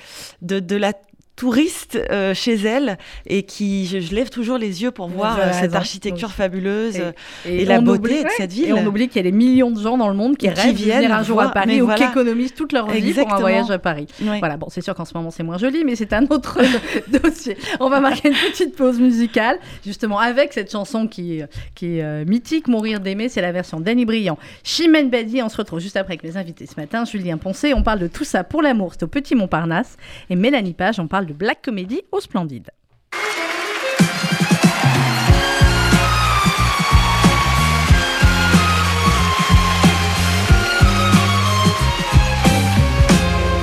[0.41, 0.93] de, de la
[1.41, 5.73] touriste euh, chez elle et qui, je, lève toujours les yeux pour voir euh, cette
[5.73, 7.01] architecture fabuleuse
[7.47, 8.67] et, la beauté de cette ville.
[8.67, 10.77] Et on oublie qu'il y a des millions de gens dans le monde qui, rêvent
[10.77, 13.71] de venir un jour à Paris ou qui économisent toute leur vie pour un voyage
[13.71, 14.05] à Paris.
[14.19, 16.59] Voilà, bon, c'est sûr qu'en ce moment c'est moins joli, mais c'est un autre
[17.07, 17.57] dossier.
[17.79, 21.41] On va marquer une petite pause musicale, justement avec cette chanson qui,
[21.73, 24.37] qui est mythique, Mourir d'aimer, c'est la version d'Annie Briand.
[24.63, 27.03] Chimène Badi, on se retrouve juste après avec mes invités ce matin.
[27.03, 29.97] Julien Poncé, on parle de tout ça pour l'amour, c'est au Petit Montparnasse.
[30.29, 32.69] Et Mélanie Page, on parle de Black Comedy au Splendide.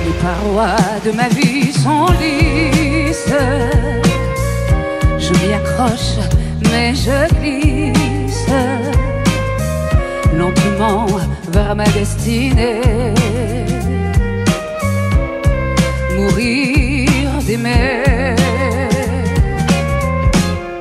[0.05, 3.33] Les parois de ma vie sont lisses.
[5.17, 6.17] Je m'y accroche,
[6.71, 8.47] mais je glisse
[10.37, 11.07] lentement
[11.51, 13.13] vers ma destinée.
[16.15, 16.88] Mourir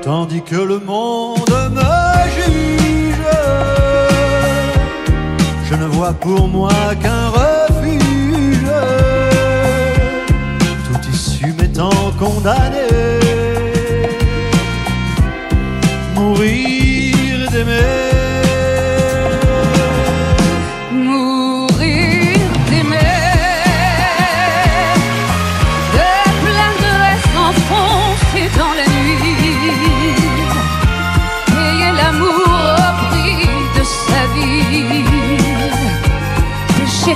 [0.02, 3.24] Tandis que le monde me juge,
[5.64, 8.70] je ne vois pour moi qu'un refuge.
[10.84, 12.86] Tout issu m'étant condamné.
[16.14, 18.17] Mourir d'aimer.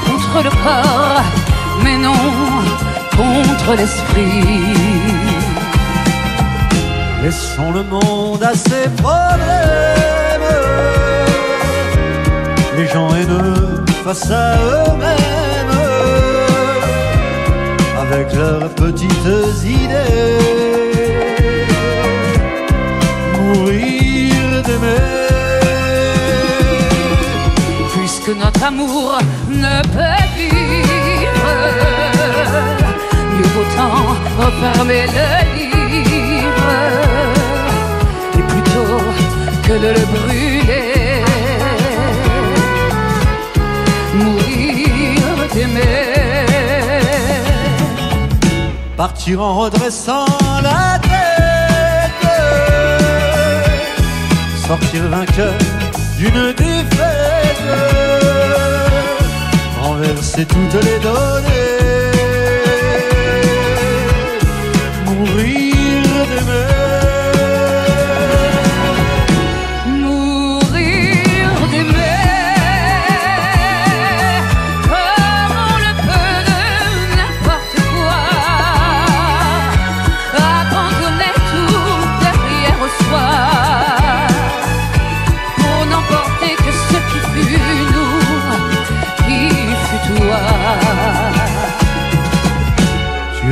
[0.07, 1.23] Contre le corps,
[1.83, 2.13] mais non
[3.17, 4.45] contre l'esprit.
[7.23, 10.51] Laissons le monde à ses problèmes,
[12.77, 15.79] les gens haineux face à eux-mêmes,
[18.05, 19.29] avec leurs petites
[19.65, 20.39] idées.
[23.39, 25.22] Mourir d'aimer.
[28.35, 29.19] Notre amour
[29.49, 31.49] ne peut vivre.
[33.37, 33.97] Mieux autant
[34.39, 36.73] refermer le livre
[38.39, 39.01] et plutôt
[39.67, 41.25] que de le brûler,
[44.15, 46.47] mourir d'aimer.
[48.97, 50.27] Partir en redressant
[50.63, 52.31] la tête,
[54.67, 55.55] sortir vainqueur
[56.19, 58.02] d'une défaite,
[60.03, 62.11] renverser toutes les données,
[65.07, 65.72] mourir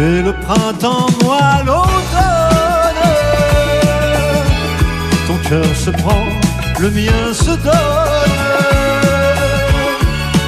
[0.01, 3.07] le printemps, moi l'automne.
[5.27, 6.25] Ton cœur se prend,
[6.79, 8.41] le mien se donne.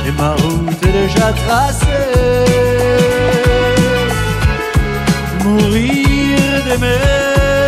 [0.07, 2.47] Et ma route est déjà tracée.
[5.45, 7.62] Mourir d'aimer.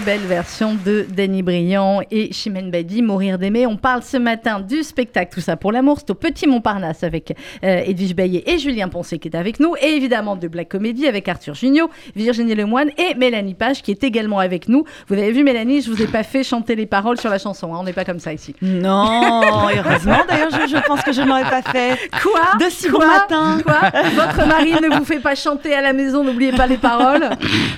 [0.00, 3.66] Belle version de Danny Briand et Chimène Badi, Mourir d'aimer.
[3.66, 5.98] On parle ce matin du spectacle Tout ça pour l'amour.
[6.00, 9.74] C'est au Petit Montparnasse avec euh, Edwige Baillet et Julien Poncé qui est avec nous.
[9.80, 14.04] Et évidemment de Black Comedy avec Arthur Junio, Virginie Lemoine et Mélanie Page qui est
[14.04, 14.84] également avec nous.
[15.08, 17.72] Vous avez vu Mélanie, je vous ai pas fait chanter les paroles sur la chanson.
[17.72, 17.78] Hein.
[17.80, 18.54] On n'est pas comme ça ici.
[18.60, 19.40] Non,
[19.74, 20.18] heureusement.
[20.28, 21.98] D'ailleurs, je, pense que je n'aurais pas fait.
[22.22, 22.58] Quoi?
[22.58, 23.58] De si bon matin.
[23.64, 23.90] Quoi?
[24.14, 27.30] Votre mari ne vous fait pas chanter à la maison, n'oubliez pas les paroles.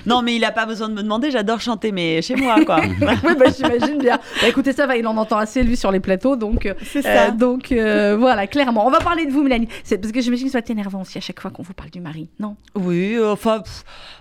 [0.07, 1.31] Non, mais il n'a pas besoin de me demander.
[1.31, 2.81] J'adore chanter, mais chez moi, quoi.
[3.25, 4.19] oui, bah, j'imagine bien.
[4.41, 6.37] Bah, écoutez, ça va, il en entend assez, lui, sur les plateaux.
[6.37, 7.31] Donc, euh, c'est ça.
[7.31, 8.87] donc, euh, voilà, clairement.
[8.87, 9.69] On va parler de vous, Mélanie.
[9.85, 11.75] C'est parce que j'imagine que ça va être énervant aussi à chaque fois qu'on vous
[11.75, 12.57] parle du mari, non?
[12.75, 13.63] Oui, euh, enfin,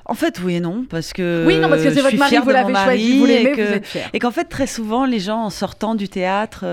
[0.08, 1.46] en fait, oui et non, parce que.
[1.46, 4.10] Oui, non, parce que c'est votre mari, vous l'avez choisi, vous l'aimez, vous êtes fier.
[4.14, 6.66] Et qu'en fait, très souvent, les gens, en sortant du théâtre,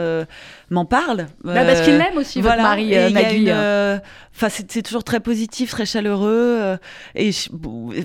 [0.71, 1.27] m'en parlent.
[1.45, 3.51] Bah, parce qu'il l'aime aussi, votre mari, Nagui.
[4.37, 6.77] Enfin, c'est toujours très positif, très chaleureux.
[7.15, 7.31] et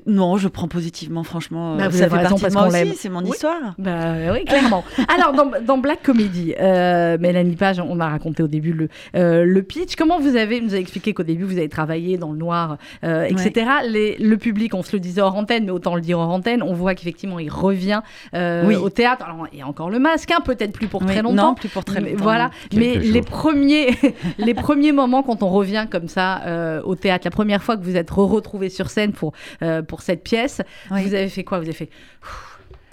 [0.05, 1.75] non, je prends positivement, franchement.
[1.75, 2.95] Bah, ça fait partie de moi aussi.
[2.95, 3.29] c'est mon Oui.
[3.31, 3.73] histoire.
[3.77, 4.83] Bah oui, clairement.
[5.15, 9.43] Alors, dans, dans Black Comedy, euh, Mélanie Page, on a raconté au début le, euh,
[9.43, 9.95] le pitch.
[9.95, 13.23] Comment vous avez, vous avez expliqué qu'au début, vous avez travaillé dans le noir, euh,
[13.23, 13.65] etc.
[13.87, 16.61] Les, le public, on se le disait hors antenne, mais autant le dire hors antenne,
[16.63, 18.01] on voit qu'effectivement, il revient
[18.33, 18.75] euh, Oui.
[18.75, 19.25] au théâtre.
[19.25, 21.49] Alors, il y a encore le masque, hein, peut-être plus pour Oui, très longtemps.
[21.49, 22.23] Non, plus pour très Mais longtemps.
[22.23, 23.89] Voilà, Quelques mais les premiers,
[24.37, 27.83] les premiers moments quand on revient comme ça euh, au théâtre, la première fois que
[27.83, 31.03] vous êtes retrouvé sur scène pour, euh, pour cette pièce, Oui.
[31.03, 31.57] vous avez fait quoi?
[31.59, 31.89] Vous avez fait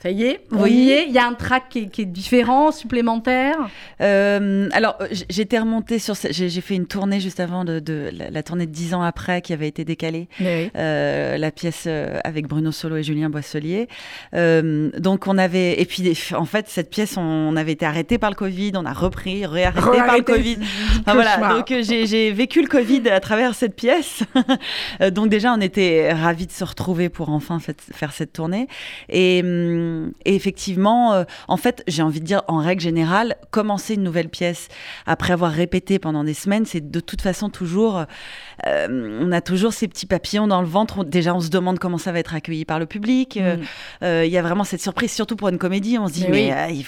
[0.02, 0.72] ça y est, Oui.
[0.72, 1.06] y est.
[1.08, 3.56] Il y a un track qui est, qui est différent, supplémentaire.
[4.00, 4.96] Euh, alors,
[5.30, 6.14] j'étais remontée sur.
[6.30, 9.40] J'ai fait une tournée juste avant de, de la, la tournée de 10 ans après
[9.42, 10.28] qui avait été décalée.
[10.40, 13.88] Euh, la pièce euh, avec Bruno Solo et Julien Boisselier.
[14.34, 18.30] Euh, donc on avait et puis en fait cette pièce on avait été arrêté par
[18.30, 20.22] le Covid, on a repris, réarrêté par le.
[20.22, 20.58] Covid.
[21.00, 24.24] Enfin, voilà, donc j'ai vécu le Covid à travers cette pièce.
[25.12, 28.66] Donc déjà on était ravis de se retrouver pour enfin fait- faire cette tournée.
[29.08, 29.42] Et,
[30.24, 34.28] et effectivement, euh, en fait j'ai envie de dire en règle générale, commencer une nouvelle
[34.28, 34.68] pièce
[35.06, 38.04] après avoir répété pendant des semaines, c'est de toute façon toujours
[38.66, 41.04] euh, on a toujours ces petits papillons dans le ventre.
[41.04, 43.36] Déjà, on se demande comment ça va être accueilli par le public.
[43.36, 44.24] Euh, Mm.
[44.24, 45.98] Il y a vraiment cette surprise, surtout pour une comédie.
[45.98, 46.84] On se dit, Mais oui.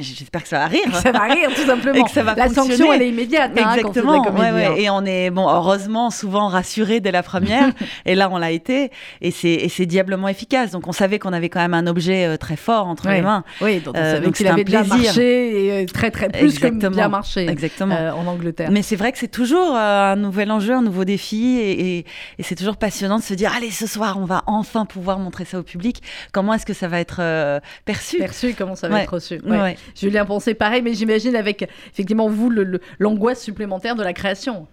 [0.00, 0.82] j'espère que ça va rire.
[1.02, 1.98] Ça va rire, tout simplement.
[1.98, 3.52] Et que ça va la sanction, elle est immédiate.
[3.56, 4.66] hein, quand c'est de la Exactement, comédie, ouais, ouais.
[4.66, 4.74] hein.
[4.76, 7.72] et on est bon, heureusement souvent rassuré dès la première,
[8.06, 10.70] et là on l'a été, et c'est diablement efficace.
[10.70, 13.16] Donc on savait qu'on avait quand même un objet très fort entre Ouais.
[13.16, 13.44] les mains.
[13.60, 14.96] Oui, donc Euh, donc qu'il c'est un avait bien plaisir.
[15.04, 16.90] marché et euh, très très plus que Exactement.
[16.96, 17.94] bien marché Exactement.
[17.96, 18.70] euh, en Angleterre.
[18.70, 22.06] Mais c'est vrai que c'est toujours euh, un nouvel enjeu, un nouveau défi, et, et-
[22.38, 25.44] et c'est toujours passionnant de se dire allez ce soir on va enfin pouvoir montrer
[25.44, 26.02] ça au public.
[26.32, 28.18] Comment est-ce que ça va être euh, perçu?
[28.18, 29.02] Perçu, comment ça va Ouais.
[29.02, 29.40] être reçu?
[29.44, 29.60] Ouais.
[29.60, 29.76] Ouais.
[29.94, 32.50] Julien pensait pareil, mais j'imagine avec effectivement vous
[32.98, 34.66] l'angoisse supplémentaire de la création.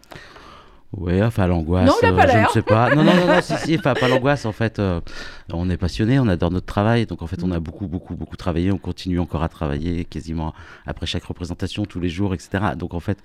[0.95, 1.87] Oui, enfin l'angoisse.
[1.87, 2.93] Non, il a pas euh, je ne sais pas.
[2.93, 4.45] Non, non, non, non si, si, enfin pas l'angoisse.
[4.45, 5.01] En fait, euh,
[5.53, 7.53] on est passionné, on adore notre travail, donc en fait, on Mm.
[7.53, 8.71] a beaucoup, beaucoup, beaucoup travaillé.
[8.71, 10.53] On continue encore à travailler quasiment
[10.85, 12.49] après chaque représentation, tous les jours, etc.
[12.77, 13.17] Donc en fait,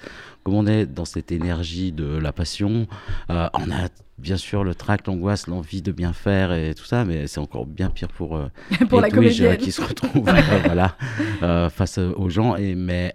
[0.45, 2.87] comme on est dans cette énergie de la passion,
[3.31, 3.89] euh, on a
[4.19, 7.67] bien sûr le trac, l'angoisse, l'envie de bien faire et tout ça, mais c'est encore
[7.67, 8.49] bien pire pour euh,
[8.89, 9.65] pour la Edwige, euh, comédienne.
[9.65, 10.97] qui se retrouve euh, voilà,
[11.45, 12.57] euh, face aux gens.
[12.57, 13.13] Et, mais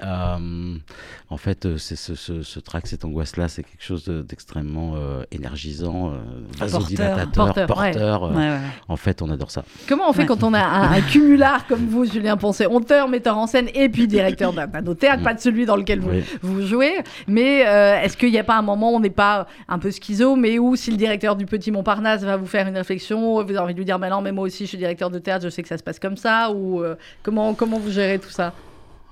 [1.30, 4.95] en fait, c'est ce, ce, ce trac, cette angoisse-là, c'est quelque chose de- d'extrêmement
[5.32, 6.13] énergisant,
[6.58, 8.23] vasodilatateur, Porteur, porteur.
[8.23, 8.30] ouais.
[8.36, 8.60] Ouais, ouais.
[8.88, 9.63] En fait, on adore ça.
[9.88, 10.26] Comment on fait Ouais.
[10.28, 13.89] quand on a un, un cumulard comme vous, Julien Poncet, auteur, metteur en scène et
[13.89, 15.24] puis directeur d'un théâtre, Mm.
[15.24, 16.24] pas de celui dans lequel vous, Oui.
[16.42, 16.94] vous jouez,
[17.28, 19.92] mais euh, est-ce qu'il n'y a pas un moment où on n'est pas un peu
[19.92, 23.50] schizo, mais où si le directeur du Petit Montparnasse va vous faire une réflexion, vous
[23.50, 25.44] avez envie de lui dire, mais non, mais moi aussi je suis directeur de théâtre,
[25.46, 28.30] je sais que ça se passe comme ça, ou euh, comment, comment vous gérez tout
[28.30, 28.54] ça?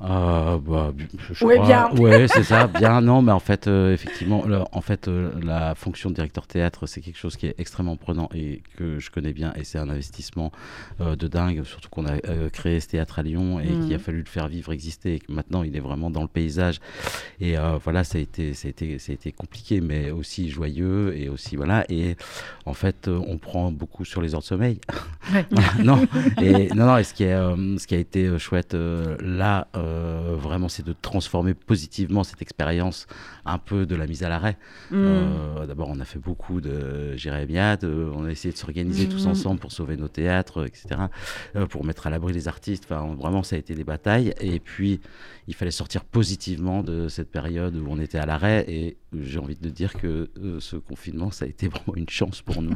[0.03, 0.91] Euh, bah,
[1.31, 1.89] je Ouais, crois- bien.
[2.01, 3.01] Ouais, c'est ça, bien.
[3.01, 6.87] Non, mais en fait, euh, effectivement, le- en fait, euh, la fonction de directeur théâtre,
[6.87, 9.53] c'est quelque chose qui est extrêmement prenant et que je connais bien.
[9.55, 10.51] Et c'est un investissement
[11.01, 12.17] euh, de dingue, surtout qu'on a
[12.51, 15.15] créé ce théâtre à Lyon et qu'il a fallu le faire vivre, exister.
[15.15, 16.79] Et que maintenant, il est vraiment dans le paysage.
[17.39, 21.15] Et voilà, ça a été, ça a été, ça a été compliqué, mais aussi joyeux
[21.15, 21.85] et aussi voilà.
[21.89, 22.15] Et
[22.65, 24.79] en fait, on prend beaucoup sur les heures de sommeil.
[25.33, 25.45] Ouais.
[25.83, 26.07] non,
[26.41, 27.35] et, non, non, et ce qui, est,
[27.77, 29.90] ce qui a été chouette là, euh,
[30.35, 33.07] vraiment, c'est de transformer positivement cette expérience
[33.45, 34.57] un peu de la mise à l'arrêt.
[34.91, 34.95] Mm.
[34.95, 39.25] Euh, D'abord, on a fait beaucoup de jérémiade, euh, on a essayé de s'organiser tous
[39.25, 39.31] Mhm.
[39.31, 41.01] ensemble pour sauver nos théâtres, etc.,
[41.55, 42.85] euh, pour mettre à l'abri les artistes.
[42.89, 44.33] Enfin, on- vraiment, ça a été des batailles.
[44.41, 44.99] Et puis,
[45.47, 48.65] il fallait sortir positivement de cette période où on était à l'arrêt.
[48.67, 52.41] Et j'ai envie de dire que euh, ce confinement, ça a été vraiment une chance
[52.41, 52.75] pour nous.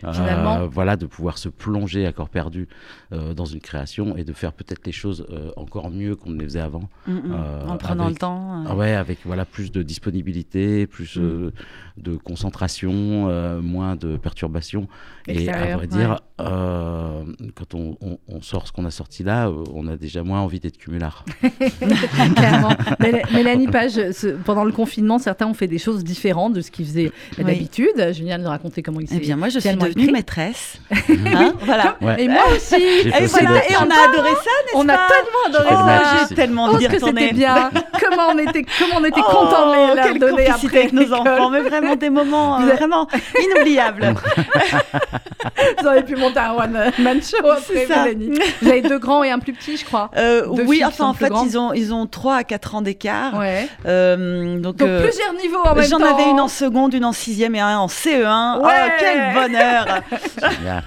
[0.12, 0.66] Finalement.
[0.68, 2.68] voilà, de pouvoir se plonger à corps perdu
[3.10, 6.60] dans une création et de faire peut-être les choses encore mieux qu'on ne les faisait
[6.60, 6.88] avant.
[7.08, 7.34] Mm, mm.
[7.68, 8.64] En prenant avec- le temps.
[8.66, 11.22] Ah ouais, avec voilà plus de disponibilité, plus Mm.
[11.22, 11.50] euh,
[11.96, 14.86] de concentration, euh, moins de perturbations.
[15.26, 17.22] Et à vrai dire, euh,
[17.54, 20.40] quand on, on- on sort ce qu'on a sorti là, euh, on a déjà moins
[20.40, 21.24] envie d'être cumulard.
[22.36, 22.70] Clairement.
[23.00, 26.70] Méla- Mélanie Page, ce- pendant le confinement, certains ont fait des choses différentes de ce
[26.70, 27.44] qu'ils faisaient Oui.
[27.44, 28.12] d'habitude.
[28.12, 30.12] Julien nous raconter comment il s'est Eh bien, moi, je suis devenue écrit.
[30.12, 30.78] maîtresse.
[31.08, 31.96] Hein, voilà.
[32.00, 32.22] Ouais.
[32.22, 35.66] Et moi aussi Et voilà, on a adoré ça, n'est-ce On a pas tellement adoré
[35.70, 36.26] Oh, ça.
[36.28, 37.70] j'ai tellement Oh, envie d'y que c'était bien
[38.00, 41.12] Comment on était, comment on était Oh, contents de leur quelle donner après avec nos
[41.12, 43.06] enfants, mais vraiment des moments Vous euh, avez- vraiment
[43.42, 44.14] inoubliables.
[45.80, 48.04] Vous auriez pu monter un one-man show après, C'est ça.
[48.04, 48.38] Mélanie.
[48.62, 50.10] Vous avez deux grands et un plus petit, je crois.
[50.16, 53.38] Euh, oui, enfin en fait ils ont ils ont 3 à 4 ans d'écart.
[53.38, 53.68] Ouais.
[53.86, 55.98] Euh, donc Donc euh, plusieurs niveaux en même temps.
[55.98, 58.60] J'en avais une en seconde, une en sixième et un en CE1.
[58.60, 58.72] Ouais.
[58.74, 60.00] Oh, quel bonheur.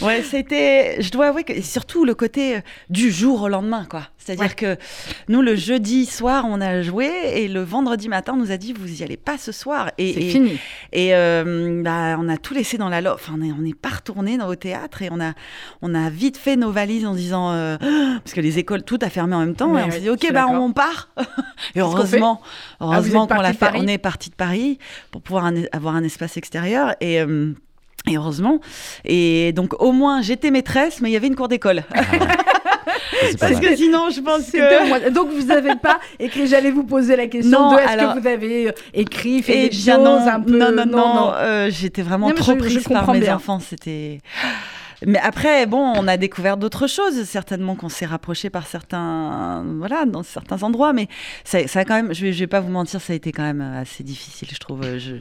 [0.00, 0.96] Ouais, c'était.
[1.00, 4.02] Je dois avouer que surtout le côté euh, du jour au lendemain, quoi.
[4.24, 4.76] C'est-à-dire que
[5.28, 8.72] nous, le jeudi soir, on a joué et le vendredi matin, on nous a dit
[8.72, 9.90] vous y allez pas ce soir.
[9.98, 10.58] Et, C'est et- fini.
[10.92, 13.14] Et euh, bah, on a tout laissé dans la loge.
[13.14, 15.32] Enfin, on est- on n'est pas retourné dans au théâtre et on a,
[15.82, 17.76] on a vite fait nos valises en disant euh,
[18.24, 19.76] parce que les écoles tout a fermé en même temps.
[19.78, 21.08] Et on s'est dit ok, bah on part.
[21.18, 21.30] et qu'on
[21.72, 22.40] fait heureusement,
[22.80, 23.70] Ah, vous heureusement qu'on l'a fait.
[23.74, 24.78] On est parti de Paris
[25.10, 27.20] pour pouvoir un- avoir un espace extérieur et.
[27.20, 27.52] euh,
[28.08, 28.58] et heureusement.
[29.04, 31.84] Et donc, au moins, j'étais maîtresse, mais il y avait une cour d'école.
[31.94, 32.00] Pas
[33.38, 35.10] Parce que sinon, je pense que.
[35.10, 38.20] Donc vous n'avez pas écrit, j'allais vous poser la question Non, de est-ce alors- que
[38.20, 40.58] vous avez euh, écrit, fait Eh des bien choses non, un peu...
[40.58, 43.36] non, non, non, euh, j'étais vraiment trop je- je prise par mes bien.
[43.36, 43.60] enfants.
[43.60, 44.20] C'était.
[45.06, 47.24] Mais après, bon, on a découvert d'autres choses.
[47.24, 50.92] Certainement qu'on s'est rapproché par certains, voilà, dans certains endroits.
[50.92, 51.08] Mais
[51.44, 53.32] ça, ça a quand même, je vais, je vais pas vous mentir, ça a été
[53.32, 55.16] quand même assez difficile, je trouve, euh, je-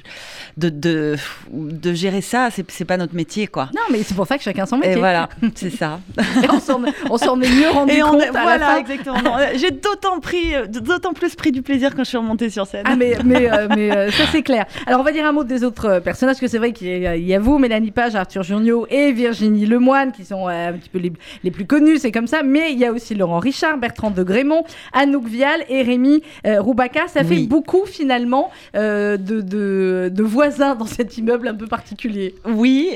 [0.58, 1.16] de, de,
[1.52, 2.50] de gérer ça.
[2.52, 3.70] C'est, pas notre métier, quoi.
[3.76, 4.96] Non, mais c'est pour ça que chacun son Et métier.
[4.96, 6.00] voilà, c'est ça.
[6.44, 8.66] Et on s'en on s'en est mieux rendu Et on compte est- à la voilà,
[8.68, 8.78] fin.
[8.80, 9.22] exactement.
[9.22, 12.66] Non, J'ai d'autant pris, euh, d'autant plus pris du plaisir quand je suis remontée sur
[12.68, 12.84] scène.
[12.86, 14.66] Ah mais, mais, euh, mais euh, ça c'est clair.
[14.88, 16.88] Alors on va dire un mot des autres euh, personnages, parce que c'est vrai qu'il
[16.88, 20.48] y, a- il y a vous, Mélanie Page, Arthur Junior et Virginie Lemoine qui sont
[20.48, 21.12] euh, un petit peu les,
[21.44, 22.44] les plus connus, c'est comme ça.
[22.44, 26.62] Mais il y a aussi Laurent Richard, Bertrand de Grémont, Anouk Vial et Rémi euh,
[26.62, 27.08] Roubaca.
[27.08, 27.48] Ça fait Oui.
[27.48, 32.36] beaucoup finalement euh, de, de, de voisins dans cet immeuble un peu particulier.
[32.46, 32.90] Oui,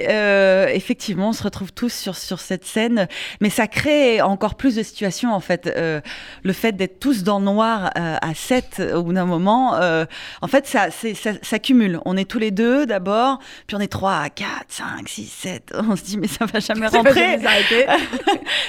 [0.74, 3.08] effectivement, on se retrouve tous sur, sur cette scène,
[3.42, 5.68] mais ça crée encore plus de situations en fait.
[5.68, 6.02] Euh,
[6.44, 10.06] le fait d'être tous dans le noir euh, à 7 au bout d'un moment, euh,
[10.42, 12.00] en fait, ça, ça, ça cumule.
[12.06, 15.74] On est tous les deux d'abord, puis on est 3, 4, 5, 6, 7.
[15.90, 17.38] On se dit, mais ça va jamais C'est pas rentrer.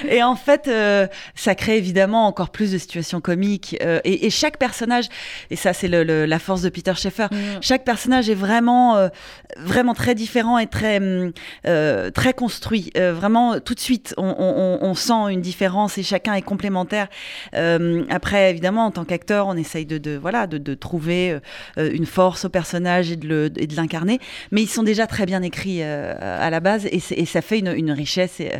[0.09, 3.77] Et en fait, euh, ça crée évidemment encore plus de situations comiques.
[3.83, 5.07] euh, et, et chaque personnage,
[5.51, 7.37] et ça c'est le- le- la force de Peter Schaeffer, Mm.
[7.61, 9.09] chaque personnage est vraiment, euh,
[9.59, 11.01] vraiment très différent et très,
[11.66, 12.92] euh, très construit.
[12.96, 17.09] Vraiment, tout de suite, on, on- on- on sent une différence et chacun est complémentaire.
[18.11, 21.38] Après, évidemment, en tant qu'acteur, on essaye de, de voilà, de, de trouver
[21.77, 24.18] une force au personnage et de l'incarner.
[24.51, 27.91] Mais ils sont déjà très bien écrits à la base et ça fait une, une
[27.93, 28.51] richesse et,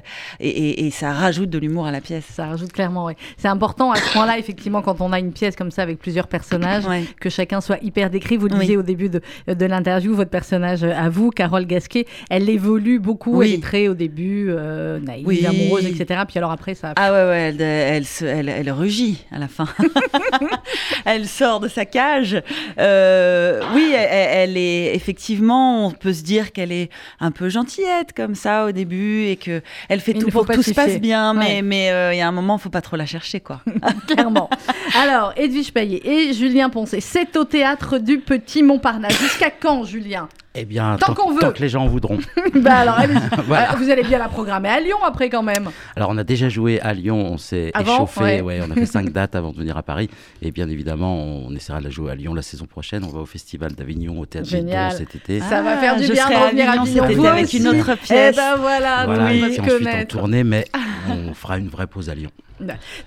[0.41, 2.25] et, et- et ça rajoute de l'humour à la pièce.
[2.33, 3.15] Ça rajoute clairement, oui.
[3.37, 6.29] C'est important à ce point-là, effectivement, quand on a une pièce comme ça avec plusieurs
[6.29, 7.05] personnages, Ouais.
[7.21, 8.37] que chacun soit hyper décrit.
[8.37, 8.61] Vous le Oui.
[8.61, 12.99] disiez au début de, de l'interview, votre personnage euh, à vous, Carole Gasquet, elle évolue
[12.99, 13.37] beaucoup.
[13.39, 13.49] Oui.
[13.49, 15.45] Elle est très, au début, euh, naïve, Oui.
[15.47, 16.21] amoureuse, etc.
[16.29, 16.93] Puis alors après, ça.
[16.97, 19.67] Ah ouais, ouais, elle, elle, se- elle, elle rugit à la fin.
[21.05, 22.41] elle sort de sa cage.
[22.79, 28.13] Euh, oui, elle, elle est effectivement, on peut se dire qu'elle est un peu gentillette
[28.15, 30.99] comme ça au début et que elle fait Il tout pour que tout se passe
[31.01, 31.63] bien, mais Ouais.
[31.63, 33.61] mais euh, il y a un moment, faut pas trop la chercher quoi.
[34.07, 34.49] clairement.
[34.97, 39.19] Alors, Edwige Payet et Julien Poncé, c'est au théâtre du Petit Montparnasse.
[39.21, 40.29] Jusqu'à quand, Julien?
[40.59, 41.41] Eh bien, Tant qu'on veut.
[41.41, 42.19] tant que les gens en voudront.
[42.55, 43.19] Bah alors, allez-y.
[43.47, 43.73] Voilà.
[43.73, 45.71] Euh, Vous allez bien la programmer à Lyon après, quand même.
[45.95, 48.41] Alors, on a déjà joué à Lyon, on s'est Avant, échauffé, ouais.
[48.41, 50.09] ouais, on a fait cinq dates avant de venir à Paris.
[50.43, 53.05] Et bien évidemment, on essaiera de la jouer à Lyon la saison prochaine.
[53.05, 54.93] On va au Festival d'Avignon, au Théâtre Génial.
[54.93, 55.41] Cet été.
[55.41, 57.59] Ça va Ah, faire du bien de revenir à Avignon cet été Vous avec aussi.
[57.59, 58.37] une autre Eh pièce.
[58.37, 60.65] ben voilà, Voilà, nous, et on va puis ensuite en tournée, mais
[61.11, 62.31] on fera une vraie pause à Lyon.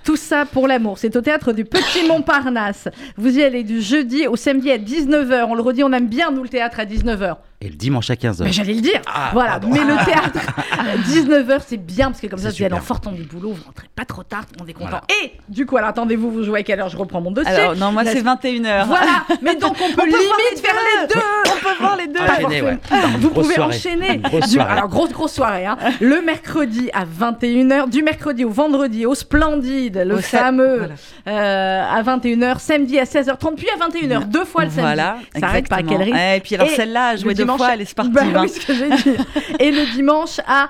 [0.04, 0.98] Tout ça pour l'amour.
[0.98, 2.88] C'est au théâtre du Petit Montparnasse.
[3.18, 5.46] Vous y allez du jeudi au samedi à 19h.
[5.50, 7.38] On le redit, on aime bien, nous, le théâtre à 19h.
[7.62, 8.46] Et le dimanche à 15h.
[8.46, 9.02] Mais j'allais le dire.
[9.06, 9.50] Ah, voilà.
[9.60, 9.68] pardon.
[9.70, 10.40] Mais le théâtre
[10.72, 13.64] à 19h, c'est bien parce que comme ça, vous allez en sortant du boulot, vous
[13.66, 14.90] rentrez pas trop tard, tout le monde est content.
[14.92, 15.04] Voilà.
[15.26, 16.88] Et du coup, alors attendez-vous, vous jouez à quelle heure?
[16.88, 17.52] Je reprends mon dossier.
[17.52, 18.86] Alors non, moi La- c'est 21h.
[18.88, 19.24] Voilà.
[19.42, 20.22] Mais donc, on peut On limite
[20.56, 21.20] les faire les deux.
[21.48, 22.20] On peut voir les deux.
[22.22, 22.78] Enchaîner, ouais.
[23.20, 23.76] Vous grosse pouvez soirée.
[23.76, 24.18] enchaîner.
[24.20, 25.66] Grosse Du- alors, grosse, grosse soirée.
[25.66, 25.78] hein.
[26.00, 30.94] Le mercredi à 21h, du mercredi au vendredi au Splendide, le Au sa- fameux voilà.
[31.28, 34.82] euh, à 21h, samedi à 16h30, puis à 21h, deux fois le samedi.
[34.84, 35.90] Voilà, Ça arrête pas, exactement.
[36.06, 36.18] quel rythme.
[36.38, 38.14] Et puis alors celle-là, le jouer deux dimanche- fois, elle est sportive.
[38.14, 38.42] Bah hein.
[38.42, 39.18] oui, ce que j'ai dit.
[39.60, 40.70] Et le dimanche à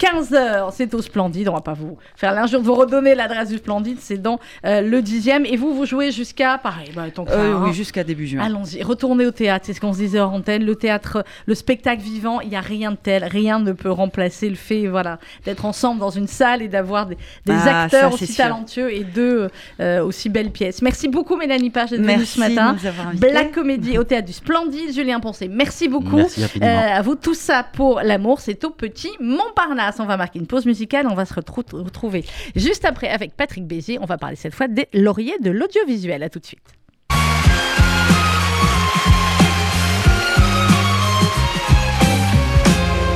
[0.00, 1.48] 15h, c'est au Splendide.
[1.48, 4.80] On va pas vous faire l'injure de vous redonner l'adresse du Splendide, c'est dans euh,
[4.80, 5.44] le dixième.
[5.46, 7.62] Et vous, vous jouez jusqu'à, pareil, bah, tant que ça, Euh, hein.
[7.66, 8.42] oui, jusqu'à début juin.
[8.42, 10.64] Allons-y, retournez au théâtre, c'est ce qu'on se disait hors antenne.
[10.64, 14.48] Le théâtre, le spectacle vivant, il n'y a rien de tel, rien ne peut remplacer
[14.48, 18.14] le fait voilà, d'être ensemble dans une salle et d'avoir des, des Ah, acteurs ça,
[18.14, 18.44] aussi sûr.
[18.44, 19.48] talentueux et deux
[19.80, 20.82] euh, aussi belles pièces.
[20.82, 22.76] Merci beaucoup Mélanie Page d'être venue ce matin.
[23.14, 26.11] Black Comédie au théâtre du Splendide, Julien Poncé, merci beaucoup.
[26.16, 26.70] Merci infiniment.
[26.70, 29.96] Euh, à vous, tout ça pour l'amour, c'est au petit Montparnasse.
[30.00, 32.24] On va marquer une pause musicale, on va se retrou- retrouver
[32.56, 33.98] juste après avec Patrick Bézier.
[34.00, 36.22] On va parler cette fois des lauriers de l'audiovisuel.
[36.22, 36.60] À tout de suite.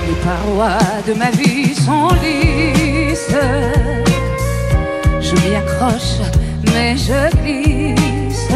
[0.09, 3.35] Les parois de ma vie sont lisses.
[5.21, 6.21] Je m'y accroche,
[6.73, 8.49] mais je glisse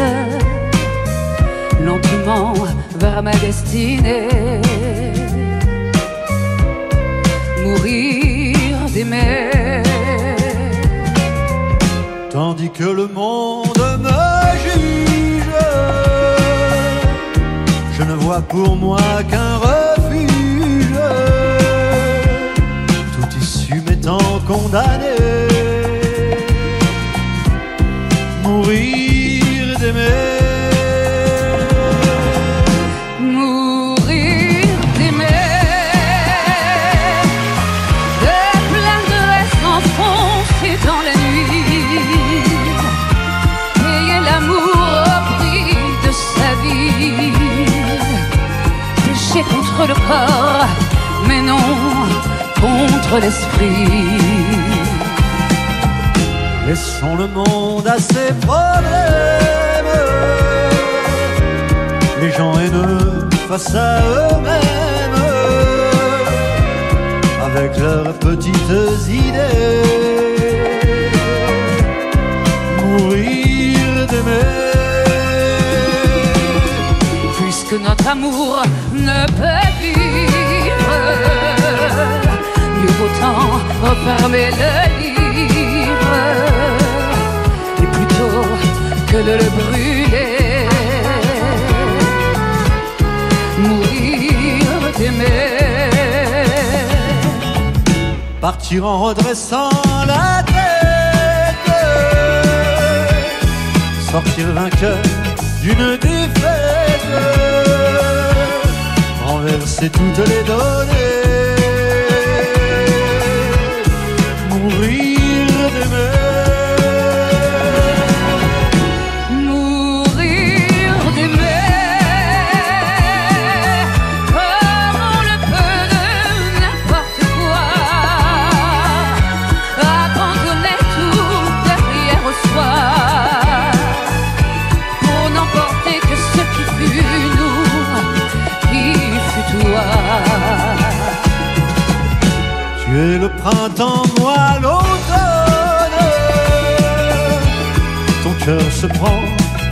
[1.85, 2.53] lentement
[2.99, 4.61] vers ma destinée.
[7.63, 9.83] Mourir d'aimer.
[12.29, 14.21] Tandis que le monde me
[14.63, 15.43] juge.
[17.97, 21.01] Je ne vois pour moi qu'un refuge,
[23.13, 25.15] tout issu m'étant condamné.
[28.43, 30.40] Mourir d'aimer.
[49.87, 50.67] Le corps
[51.27, 51.57] Mais non
[52.59, 54.41] contre l'esprit
[56.67, 58.91] Laissons le monde à ses problèmes.
[62.21, 65.21] Les gens haineux face à eux-mêmes,
[67.43, 68.73] avec leurs petites
[69.09, 69.81] idées.
[72.79, 74.60] Mourir d'aimer.
[77.71, 78.61] Puisque notre amour
[78.93, 80.93] ne peut vivre.
[82.81, 83.51] Mieux vaut tant
[83.87, 86.15] refermer le livre
[87.81, 88.43] Et plutôt
[89.07, 90.67] que de le brûler.
[93.59, 94.67] Mourir
[94.97, 95.51] d'aimer.
[98.41, 99.69] Partir en redressant
[100.07, 101.73] la tête,
[104.11, 104.97] sortir vainqueur
[105.61, 105.97] d'une
[109.81, 111.20] renverser toutes les données,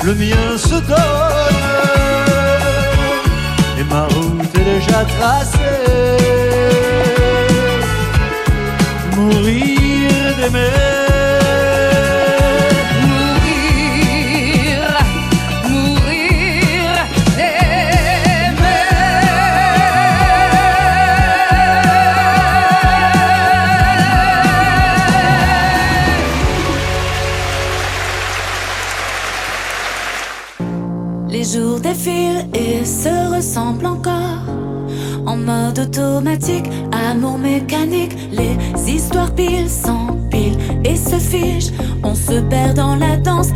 [0.09, 1.59] le mien se donne.
[3.79, 5.57] Et ma route est déjà tracée.
[9.15, 10.88] Mourir d'aimer.
[35.25, 38.57] En mode automatique, amour mécanique, les
[38.91, 41.73] histoires pile s'empilent et se figent.
[42.03, 43.49] On se perd dans la danse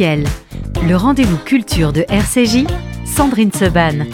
[0.00, 2.66] Le rendez-vous culture de RCJ,
[3.04, 4.04] Sandrine Seban.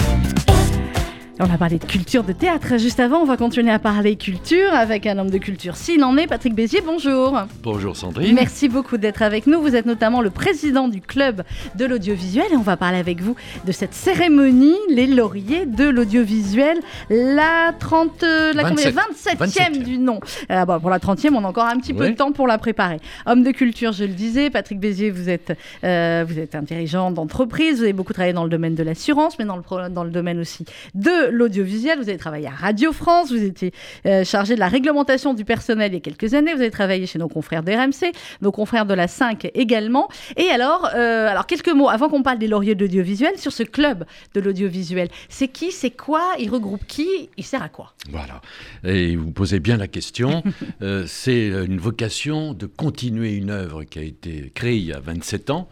[1.41, 2.79] On a parlé de culture de théâtre.
[2.79, 6.17] Juste avant, on va continuer à parler culture avec un homme de culture s'il en
[6.17, 6.29] est.
[6.29, 7.37] Patrick Bézier, bonjour.
[7.61, 8.37] Bonjour Sandrine.
[8.37, 9.61] Merci beaucoup d'être avec nous.
[9.61, 11.43] Vous êtes notamment le président du club
[11.75, 16.79] de l'audiovisuel et on va parler avec vous de cette cérémonie, les lauriers de l'audiovisuel,
[17.11, 20.21] la 30, euh, la combien 27e 27e du nom.
[20.53, 22.59] Euh, bon, pour la 30e, on a encore un petit peu de temps pour la
[22.59, 23.01] préparer.
[23.27, 27.11] Homme de culture, je le disais, Patrick Bézier, vous êtes, euh, vous êtes un dirigeant
[27.11, 30.11] d'entreprise, vous avez beaucoup travaillé dans le domaine de l'assurance, mais dans le, dans le
[30.11, 30.65] domaine aussi
[30.95, 31.99] de l'audiovisuel.
[31.99, 33.73] Vous avez travaillé à Radio France, vous étiez
[34.07, 36.55] euh, chargé de la réglementation du personnel il y a quelques années.
[36.55, 38.13] Vous avez travaillé chez nos confrères d'RMC,
[38.43, 40.09] nos confrères de la 5 également.
[40.37, 43.63] Et alors, euh, alors quelques mots avant qu'on parle des lauriers de l'audiovisuel sur ce
[43.63, 44.05] club
[44.35, 45.09] de l'audiovisuel.
[45.29, 47.95] C'est qui, c'est quoi, il regroupe qui, il sert à quoi?
[48.11, 48.41] Voilà.
[48.85, 50.43] Et vous posez bien la question.
[50.83, 54.99] Euh, c'est une vocation de continuer une œuvre qui a été créée il y a
[54.99, 55.69] 27 ans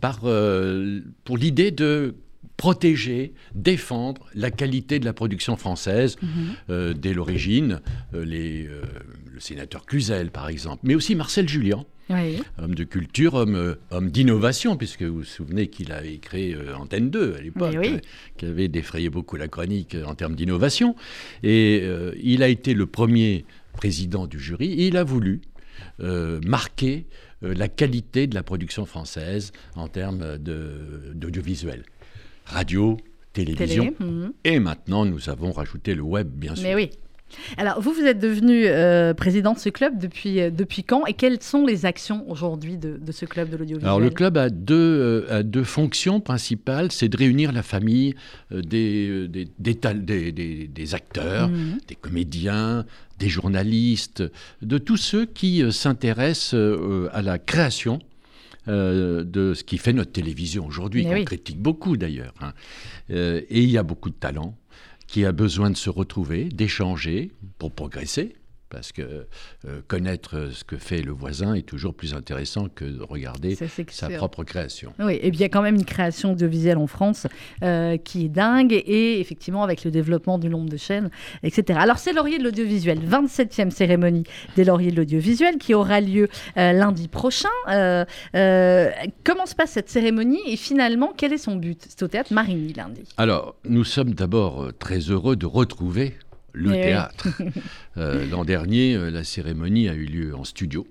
[0.00, 2.14] par, pour l'idée de
[2.66, 6.14] protéger, défendre la qualité de la production française
[6.70, 7.80] euh, dès l'origine.
[8.14, 8.82] euh, les, euh,
[9.32, 12.40] le sénateur Cluzel, par exemple, mais aussi Marcel Julien, Oui.
[12.62, 17.34] homme de culture, homme, homme d'innovation, puisque vous vous souvenez qu'il avait créé Antenne 2
[17.36, 17.98] à l'époque, oui.
[18.36, 20.94] qui avait défrayé beaucoup la chronique en termes d'innovation.
[21.42, 21.82] Et
[22.22, 24.70] il a été le premier président du jury.
[24.74, 25.40] Et il a voulu
[25.98, 27.06] marquer
[27.40, 31.82] la qualité de la production française en termes d'audiovisuel.
[32.46, 32.98] Radio,
[33.32, 33.92] télévision.
[33.92, 34.10] Télé.
[34.10, 34.32] mhm.
[34.44, 36.64] Et maintenant, nous avons rajouté le web, bien sûr.
[36.64, 36.90] Mais oui.
[37.56, 41.14] Alors, vous, vous êtes devenu euh, président de ce club depuis, euh, depuis quand Et
[41.14, 43.88] quelles sont les actions aujourd'hui de, de ce club de l'audiovisuel?
[43.88, 44.74] Alors le club a deux,
[45.30, 48.14] euh, a deux fonctions principales, c'est de réunir la famille
[48.50, 49.48] des, des,
[50.68, 51.78] des, acteurs, Mhm.
[51.88, 52.84] des comédiens,
[53.18, 54.22] des journalistes,
[54.60, 56.54] de tous ceux qui s'intéressent
[57.12, 57.98] à la création
[58.68, 61.24] euh, de ce qui fait notre télévision aujourd'hui, qu'on oui.
[61.24, 62.34] critique beaucoup d'ailleurs.
[62.40, 62.52] hein.
[63.10, 64.56] Euh, et il y a beaucoup de talents
[65.06, 68.34] qui a besoin de se retrouver, d'échanger pour progresser.
[68.72, 69.26] Parce que
[69.66, 73.66] euh, connaître ce que fait le voisin est toujours plus intéressant que de regarder Ça,
[73.88, 74.94] sa propre création.
[74.98, 77.26] Oui, et bien il y a quand même une création audiovisuelle en France
[77.62, 81.10] euh, qui est dingue, et effectivement avec le développement du nombre de chaînes,
[81.42, 81.80] etc.
[81.82, 84.24] Alors c'est Laurier de l'audiovisuel, 27e cérémonie
[84.56, 87.48] des Lauriers de l'audiovisuel qui aura lieu euh, lundi prochain.
[87.68, 88.04] Euh,
[88.34, 88.90] euh,
[89.24, 91.84] comment se passe cette cérémonie et finalement quel est son but?
[91.88, 93.02] C'est au théâtre Marigny lundi.
[93.16, 96.14] Alors, nous sommes d'abord euh, très heureux de retrouver
[96.52, 96.82] le Eh oui.
[96.82, 97.28] théâtre.
[97.98, 100.86] Euh, L'an dernier, euh, la cérémonie a eu lieu en studio,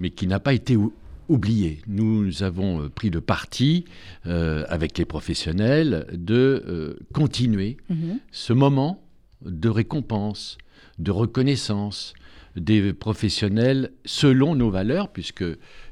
[0.00, 0.92] mais qui n'a pas été ou-
[1.28, 1.80] oubliée.
[1.86, 3.84] Nous avons euh, pris le parti,
[4.26, 8.18] euh, avec les professionnels, de euh, continuer Mhm.
[8.32, 9.00] ce moment
[9.44, 10.58] de récompense,
[10.98, 12.14] de reconnaissance
[12.56, 15.44] des professionnels selon nos valeurs, puisque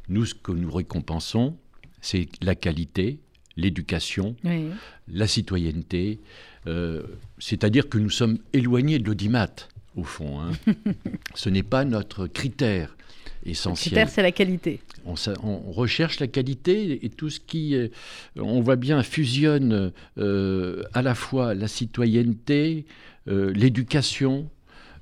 [0.09, 1.57] nous, ce que nous récompensons,
[2.01, 3.21] c'est la qualité,
[3.57, 4.67] l'éducation, Oui.
[5.09, 6.21] la citoyenneté,
[6.67, 7.03] euh,
[7.39, 9.51] c'est-à-dire que nous sommes éloignés de l'audimat,
[9.97, 10.41] au fond.
[10.41, 10.53] hein.
[11.35, 12.97] Ce n'est pas notre critère
[13.45, 13.91] Le essentiel.
[13.93, 14.81] critère c'est la qualité.
[15.07, 15.15] On,
[15.73, 17.89] recherche la qualité et tout ce qui, euh,
[18.37, 22.85] on voit bien, fusionne euh, à la fois la citoyenneté,
[23.29, 24.49] euh, l'éducation.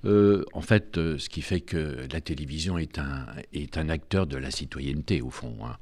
[0.04, 4.28] euh, en fait, euh, ce qui fait que la télévision est un, est un acteur
[4.28, 5.56] de la citoyenneté, au fond.
[5.64, 5.76] hein.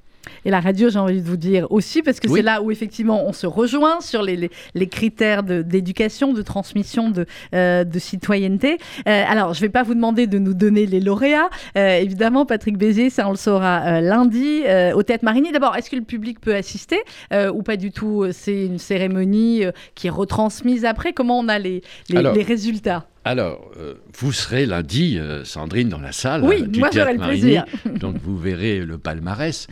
[0.45, 2.39] Et la radio, j'ai envie de vous dire aussi, parce que Oui.
[2.41, 6.43] c'est là où effectivement on se rejoint sur les, les- les critères de- d'éducation, de,
[6.43, 8.79] transmission, de, euh, de citoyenneté.
[9.09, 11.49] Euh, alors, je ne vais pas vous demander de nous donner les lauréats.
[11.77, 14.63] Euh, évidemment, Patrick Bézier, ça on le saura lundi
[14.95, 15.53] au Théâtre Marigny.
[15.53, 16.99] D'abord, est-ce que le public peut assister
[17.33, 19.63] ou pas du tout C'est une cérémonie
[19.95, 21.13] qui est retransmise après?
[21.13, 23.07] Comment on a les, les, Alors, les résultats?
[23.27, 27.11] Alors, euh, vous serez lundi, euh, Sandrine, dans la salle Oui, euh, du moi, Théâtre
[27.11, 27.41] j'aurai le Marigny.
[27.41, 27.65] plaisir.
[27.99, 29.67] Donc, vous verrez le palmarès.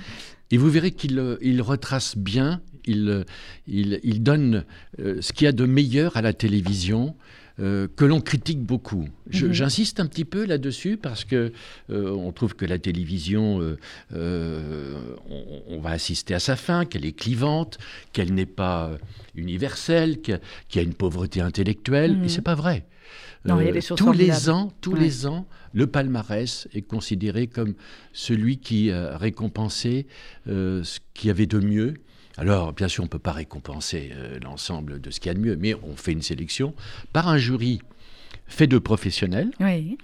[0.51, 3.25] Et vous verrez qu'il euh, il retrace bien, il,
[3.69, 4.65] il, il donne
[4.99, 7.15] ce qu'il y a de meilleur à la télévision,
[7.61, 9.09] euh, que l'on critique beaucoup.
[9.33, 9.53] Mhm.
[9.53, 11.53] J'insiste un petit peu là-dessus parce que
[11.91, 13.61] euh, on trouve que la télévision,
[14.15, 14.99] euh,
[15.31, 17.79] on, on va assister à sa fin, qu'elle est clivante,
[18.13, 18.91] qu'elle n'est pas
[19.35, 20.41] universelle, qu'il
[20.75, 22.17] y a- une pauvreté intellectuelle.
[22.19, 22.25] Mhm.
[22.25, 22.87] Et c'est pas vrai.
[23.47, 25.01] Non, il y a des choses tous les ans, tous Ouais.
[25.01, 27.75] les ans, le palmarès est considéré comme
[28.15, 30.07] celui qui a récompensé
[30.47, 31.95] ce qu'il y avait de mieux.
[32.37, 35.35] Alors, bien sûr, on ne peut pas récompenser euh, l'ensemble de ce qu'il y a
[35.35, 36.75] de mieux, mais on fait une sélection
[37.13, 37.81] par un jury
[38.47, 39.97] fait de professionnels, Oui.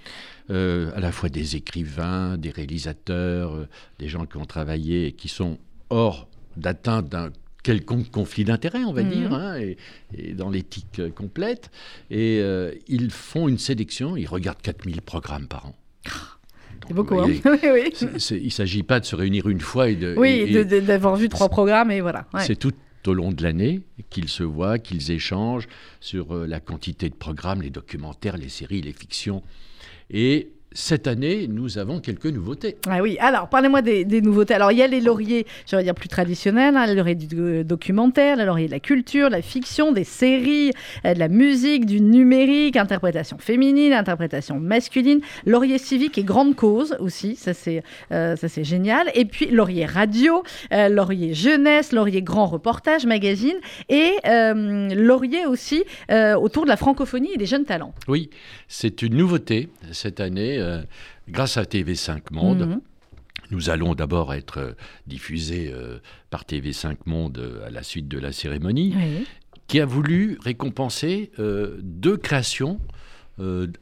[0.51, 3.69] euh, à la fois des écrivains, des réalisateurs, euh,
[3.99, 5.59] des gens qui ont travaillé et qui sont
[5.91, 7.31] hors d'atteinte d'un
[7.63, 9.11] quelconque conflit d'intérêts, on va Mhm.
[9.11, 9.77] dire, hein, et,
[10.17, 11.71] et dans l'éthique complète.
[12.11, 12.41] Et
[12.89, 15.75] ils font une sélection, ils regardent 4000 programmes par an.
[16.87, 17.19] C'est beaucoup.
[17.19, 17.27] hein.
[17.45, 17.93] oui, oui.
[18.31, 20.15] il ne s'agit pas de se réunir une fois et de...
[20.17, 22.27] Oui, d'avoir vu trois programmes et voilà.
[22.35, 22.45] Ouais.
[22.45, 22.73] c'est tout
[23.07, 25.69] au long de l'année qu'ils se voient, qu'ils échangent
[26.01, 29.43] sur euh, la quantité de programmes, les documentaires, les séries, les fictions.
[30.11, 32.77] Et cette année, nous avons quelques nouveautés.
[32.89, 34.55] Ah oui, alors parlez-moi des, des nouveautés.
[34.55, 37.65] Alors il y a les lauriers, j'allais dire plus traditionnels, hein, les lauriers du euh,
[37.65, 40.73] documentaire, les lauriers de la culture, la fiction, des séries,
[41.05, 46.97] euh, de la musique, du numérique, interprétation féminine, interprétation masculine, laurier civique et grande cause
[47.01, 49.11] aussi, ça c'est euh, ça c'est génial.
[49.15, 50.43] Et puis laurier radio,
[50.73, 53.57] euh, laurier jeunesse, laurier grand reportage, magazine
[53.89, 57.95] et euh, laurier aussi euh, autour de la francophonie et des jeunes talents.
[58.07, 58.31] Oui,
[58.69, 60.83] c'est une nouveauté cette année, euh,
[61.29, 62.67] grâce à TV5 Monde.
[62.69, 62.81] Mhm.
[63.51, 64.73] Nous allons d'abord être euh,
[65.07, 65.99] diffusés euh,
[66.31, 69.27] par TV5 Monde à la suite de la cérémonie, Oui.
[69.67, 72.81] qui a voulu récompenser euh, deux créations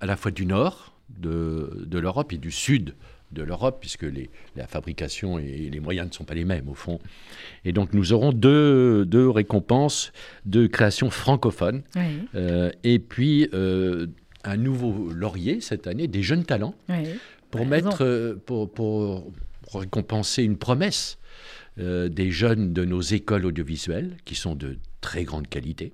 [0.01, 2.95] à la fois du nord de, de l'Europe et du sud
[3.33, 6.75] de l'Europe, puisque les- la fabrication et les moyens ne sont pas les mêmes au
[6.75, 7.01] fond.
[7.65, 10.13] Et donc nous aurons deux, deux récompenses
[10.47, 12.03] de créations francophones, Oui.
[12.37, 14.07] euh, et puis euh,
[14.49, 17.05] un nouveau laurier cette année, des jeunes talents Oui.
[17.51, 19.31] pour T'as mettre, euh, pour, pour-
[19.75, 21.19] récompenser une promesse
[21.79, 25.93] euh, des jeunes de nos écoles audiovisuelles, qui sont de très grande qualité,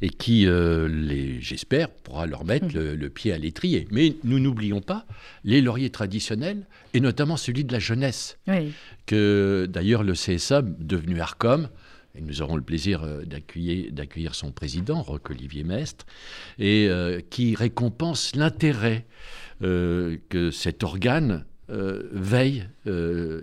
[0.00, 2.72] et qui, euh, les, j'espère, pourra leur mettre Mmh.
[2.78, 3.86] le, le pied à l'étrier.
[3.90, 5.04] Mais nous n'oublions pas
[5.44, 6.64] les lauriers traditionnels,
[6.94, 8.72] et notamment celui de la jeunesse, Oui.
[9.06, 11.68] que d'ailleurs le CSA, devenu ARCOM,
[12.14, 16.06] et nous aurons le plaisir euh, d'accueillir, son président, Roch-Olivier Mestre,
[16.58, 19.06] et euh, qui récompense l'intérêt
[19.62, 23.42] euh, que cet organe veille euh,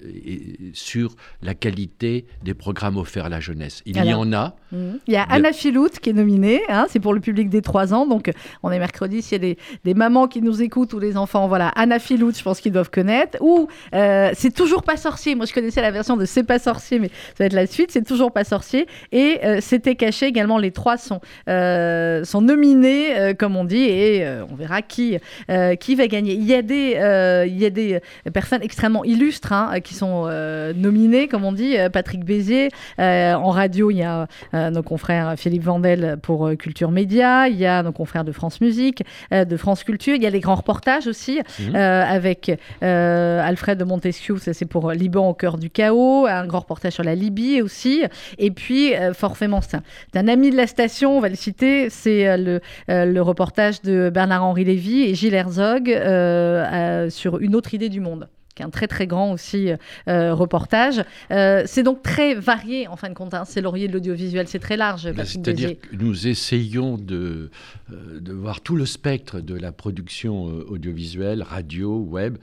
[0.73, 3.81] sur la qualité des programmes offerts à la jeunesse.
[3.85, 4.55] Il y en a.
[4.71, 4.99] Mhm.
[5.07, 5.23] Il y a.
[5.23, 8.31] Anna Filout qui est nominée, hein, c'est pour le public des 3 ans, donc
[8.63, 11.47] on est mercredi, s'il y a des, des mamans qui nous écoutent ou les enfants,
[11.47, 15.45] voilà, Anna Filout, je pense qu'ils doivent connaître, ou euh, C'est toujours pas sorcier, moi
[15.45, 18.05] je connaissais la version de C'est pas sorcier, mais ça va être la suite, C'est
[18.05, 23.33] toujours pas sorcier, et euh, C'était caché également, les trois sont, euh, sont nominés, euh,
[23.33, 25.17] comme on dit, et euh, on verra qui,
[25.49, 26.33] euh, qui va gagner.
[26.33, 27.99] Il y a des, euh, il y a des
[28.33, 32.69] personnes extrêmement illustres hein, qui sont euh, nominées, comme on dit, Euh, Patrick Bézier,
[32.99, 37.65] euh, en radio, il y a nos confrères Philippe Vandel pour Culture Média, il y
[37.65, 41.07] a nos confrères de France Musique, de France Culture, il y a les grands reportages
[41.07, 41.75] aussi, Mhm.
[41.75, 46.93] avec Alfred de Montesquieu, ça c'est pour Liban au cœur du chaos, un grand reportage
[46.93, 48.03] sur la Libye aussi,
[48.37, 52.37] et puis euh, forcément c'est un, ami de la station, on va le citer, c'est
[52.37, 57.89] le, le reportage de Bernard-Henri Lévy et Gilles Herzog euh, euh, sur une autre idée
[57.89, 59.69] du monde qui est un très très grand aussi
[60.07, 61.03] euh, reportage.
[61.31, 63.33] Euh, c'est donc très varié en fin de compte.
[63.33, 63.43] hein.
[63.45, 65.11] C'est laurier de l'audiovisuel, c'est très large.
[65.25, 67.49] C'est-à-dire que nous essayons de,
[67.91, 72.37] euh, de voir tout le spectre de la production euh, audiovisuelle, radio, web.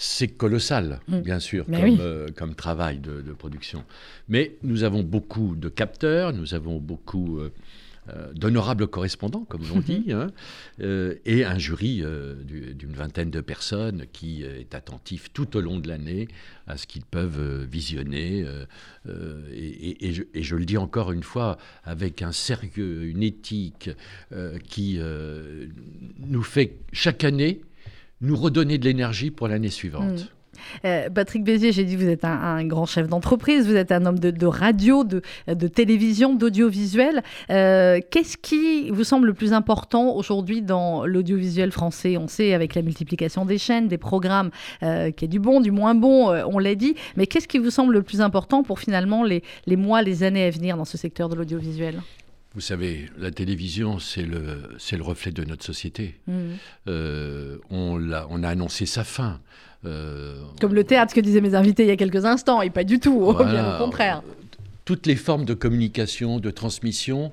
[0.00, 1.18] C'est colossal, Mm.
[1.22, 1.96] bien sûr, comme, oui.
[2.00, 3.82] euh, comme travail de, de production.
[4.28, 7.50] Mais nous avons beaucoup de capteurs, nous avons beaucoup euh, euh,
[8.34, 10.28] d'honorables correspondants, comme l'on dit, hein,
[10.80, 15.56] euh, et un jury euh, du- d'une vingtaine de personnes qui euh, est attentif tout
[15.56, 16.28] au long de l'année
[16.66, 18.42] à ce qu'ils peuvent euh, visionner.
[18.44, 18.64] euh,
[19.08, 23.04] euh, et, et- et je, et je le dis encore une fois, avec un sérieux,
[23.04, 23.90] une éthique
[24.32, 25.66] euh, qui euh,
[26.18, 27.60] nous fait chaque année
[28.20, 30.32] nous redonner de l'énergie pour l'année suivante.
[30.84, 34.06] Euh, Patrick Bézier, j'ai dit vous êtes un, un grand chef d'entreprise, vous êtes un
[34.06, 37.22] homme de, de radio, de, de télévision, d'audiovisuel.
[37.50, 42.16] Euh, Qu'est-ce qui vous semble le plus important aujourd'hui dans l'audiovisuel français?
[42.16, 44.50] On sait avec la multiplication des chaînes, des programmes,
[44.82, 46.94] euh, qu'il y a du bon, du moins bon, on l'a dit.
[47.16, 50.44] Mais qu'est-ce qui vous semble le plus important pour finalement les, les mois, les années
[50.44, 52.00] à venir dans ce secteur de l'audiovisuel?
[52.54, 56.18] Vous savez, la télévision, c'est le, reflet de notre société.
[56.88, 58.00] Euh, on,
[58.30, 59.40] on a annoncé sa fin.
[59.84, 62.70] Euh, Comme le théâtre, ce que disaient mes invités il y a quelques instants, et
[62.70, 64.22] pas du tout, bien au contraire.
[64.84, 67.30] Toutes les formes de communication, de transmission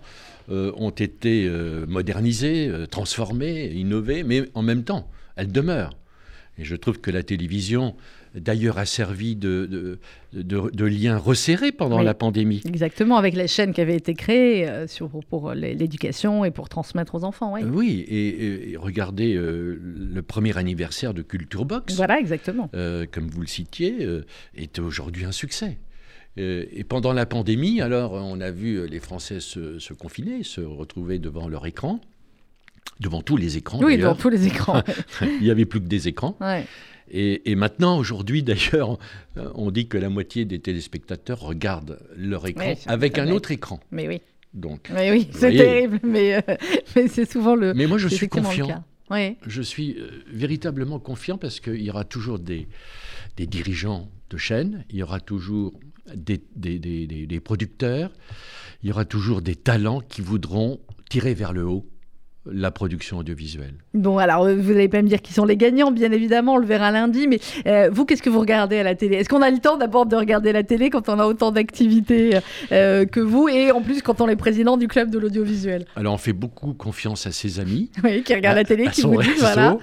[0.52, 5.98] euh, ont été euh, modernisées, transformées, innovées, mais en même temps, elles demeurent.
[6.58, 7.96] Et je trouve que la télévision,
[8.36, 10.00] d'ailleurs, a servi de, de,
[10.34, 12.06] de- de lien resserré pendant Oui.
[12.06, 12.62] la pandémie.
[12.66, 17.16] Exactement, avec les chaînes qui avaient été créées euh, sur, pour, l'éducation et pour transmettre
[17.16, 17.54] aux enfants.
[17.54, 17.62] Oui.
[17.64, 21.96] Euh, Oui, et, regardez euh, le premier anniversaire de Culture Box.
[21.96, 22.70] Voilà, exactement.
[22.76, 24.26] euh, comme vous le citiez, euh,
[24.56, 25.78] est aujourd'hui un succès.
[26.38, 31.18] Et pendant la pandémie, alors, on a vu les Français se, se confiner, se retrouver
[31.18, 32.02] devant leur écran,
[33.00, 33.80] devant tous les écrans.
[33.82, 34.18] Oui, d'ailleurs.
[34.18, 34.82] tous les écrans.
[35.22, 36.36] Il n'y avait plus que des écrans.
[36.42, 36.66] Ouais.
[37.10, 38.98] Et, et maintenant, aujourd'hui, d'ailleurs,
[39.36, 43.80] on dit que la moitié des téléspectateurs regardent leur écran Oui, avec un autre écran.
[43.92, 44.22] Mais oui,
[44.54, 46.42] Donc, mais oui, c'est terrible, mais, euh,
[46.96, 47.74] mais c'est souvent le.
[47.74, 48.84] mais moi, je suis confiant.
[49.12, 49.38] Oui.
[49.46, 52.68] Je suis euh, véritablement confiant parce qu'il y aura toujours des,
[53.38, 55.74] des dirigeants de chaînes, il y aura toujours
[56.16, 58.12] des producteurs,
[58.82, 60.80] il y aura toujours des talents qui voudront
[61.10, 61.86] tirer vers le haut
[62.52, 63.76] la production audiovisuelle.
[63.94, 66.58] Bon, alors euh, vous n'allez pas me dire qui sont les gagnants, bien évidemment, on
[66.58, 69.18] le verra lundi, mais euh, vous, qu'est-ce que vous regardez à la télé?
[69.18, 72.38] Est-ce qu'on a le temps d'abord de regarder la télé quand on a autant d'activités
[72.72, 75.86] euh, que vous, et en plus quand on est président du club de l'audiovisuel?
[75.96, 77.92] Alors on fait beaucoup confiance à ses amis.
[78.04, 79.78] Oui, qui regardent la télé, qui vous disent, voilà.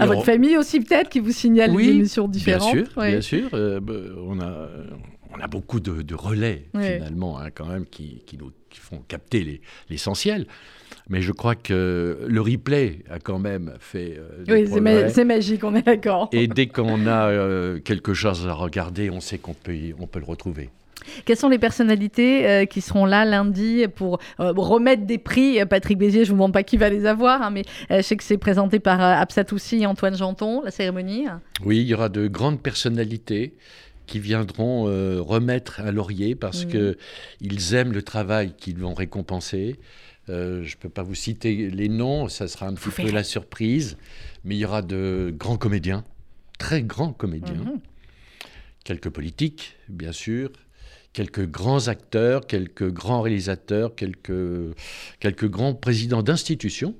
[0.00, 2.74] à votre famille aussi peut-être, qui vous signalent des émissions différentes.
[2.74, 3.80] Bien sûr, bien sûr.
[3.80, 3.94] Bah,
[4.26, 4.68] on a
[5.36, 10.46] on a beaucoup de, relais, finalement, hein, quand même, qui, nous, font capter l'essentiel.
[11.08, 14.18] Mais je crois que le replay a quand même fait.
[14.18, 14.68] Euh, oui,
[15.08, 16.28] c'est magique, on est d'accord.
[16.32, 20.18] Et dès qu'on a euh, quelque chose à regarder, on sait qu'on peut, on peut
[20.18, 20.70] le retrouver.
[21.24, 25.64] Quelles sont les personnalités euh, qui seront là lundi pour remettre des prix?
[25.64, 28.16] Patrick Bézier, je ne vous demande pas qui va les avoir, hein, mais je sais
[28.16, 31.26] que c'est présenté par Absatoussi et Antoine Janton, la cérémonie.
[31.64, 33.54] Oui, il y aura de grandes personnalités
[34.08, 34.84] qui viendront
[35.22, 36.68] remettre un laurier parce mmh.
[36.68, 36.98] que
[37.38, 39.76] qu'ils aiment le travail qu'ils vont récompenser.
[40.28, 43.24] Euh, je ne peux pas vous citer les noms, ça sera un petit peu la
[43.24, 43.96] surprise,
[44.44, 46.04] mais il y aura de grands comédiens,
[46.58, 47.80] très grands comédiens, mhm.
[48.84, 50.50] quelques politiques, bien sûr,
[51.12, 54.74] quelques grands acteurs, quelques grands réalisateurs, quelques,
[55.20, 56.96] quelques grands présidents d'institutions.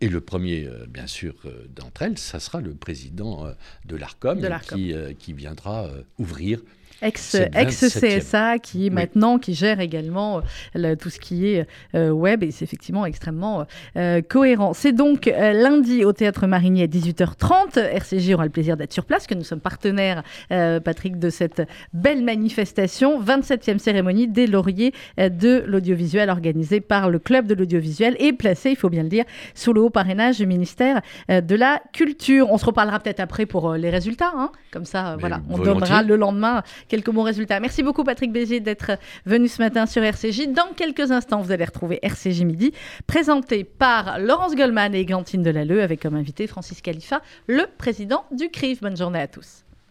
[0.00, 3.52] Et le premier, euh, bien sûr, euh, d'entre elles, ça sera le président
[3.84, 6.60] de l'ARCOM, qui, qui, viendra ouvrir
[7.02, 10.42] ex-CSA qui maintenant qui gère également
[10.76, 14.72] euh, tout ce qui est euh, web et c'est effectivement extrêmement euh, cohérent.
[14.72, 17.78] C'est donc lundi au Théâtre Marigny à 18h30.
[17.78, 22.22] RCJ aura le plaisir d'être sur place, que nous sommes partenaires, Patrick, de cette belle
[22.22, 23.22] manifestation.
[23.22, 28.76] 27e cérémonie des lauriers de l'audiovisuel organisée par le Club de l'audiovisuel et placée, il
[28.76, 29.24] faut bien le dire,
[29.54, 32.50] sous le haut parrainage du ministère de la Culture.
[32.50, 34.32] On se reparlera peut-être après pour les résultats.
[34.34, 34.50] Hein.
[34.70, 37.58] Comme ça, voilà, on donnera le lendemain quelques bons résultats.
[37.58, 40.48] Merci beaucoup Patrick Bézier d'être venu ce matin sur RCJ.
[40.48, 42.72] Dans quelques instants, vous allez retrouver RCJ Midi,
[43.06, 48.50] présenté par Laurence Goldman et Glantine Delalleux, avec comme invité Francis Khalifa, le président du
[48.50, 48.82] CRIF.
[48.82, 49.64] Bonne journée à tous.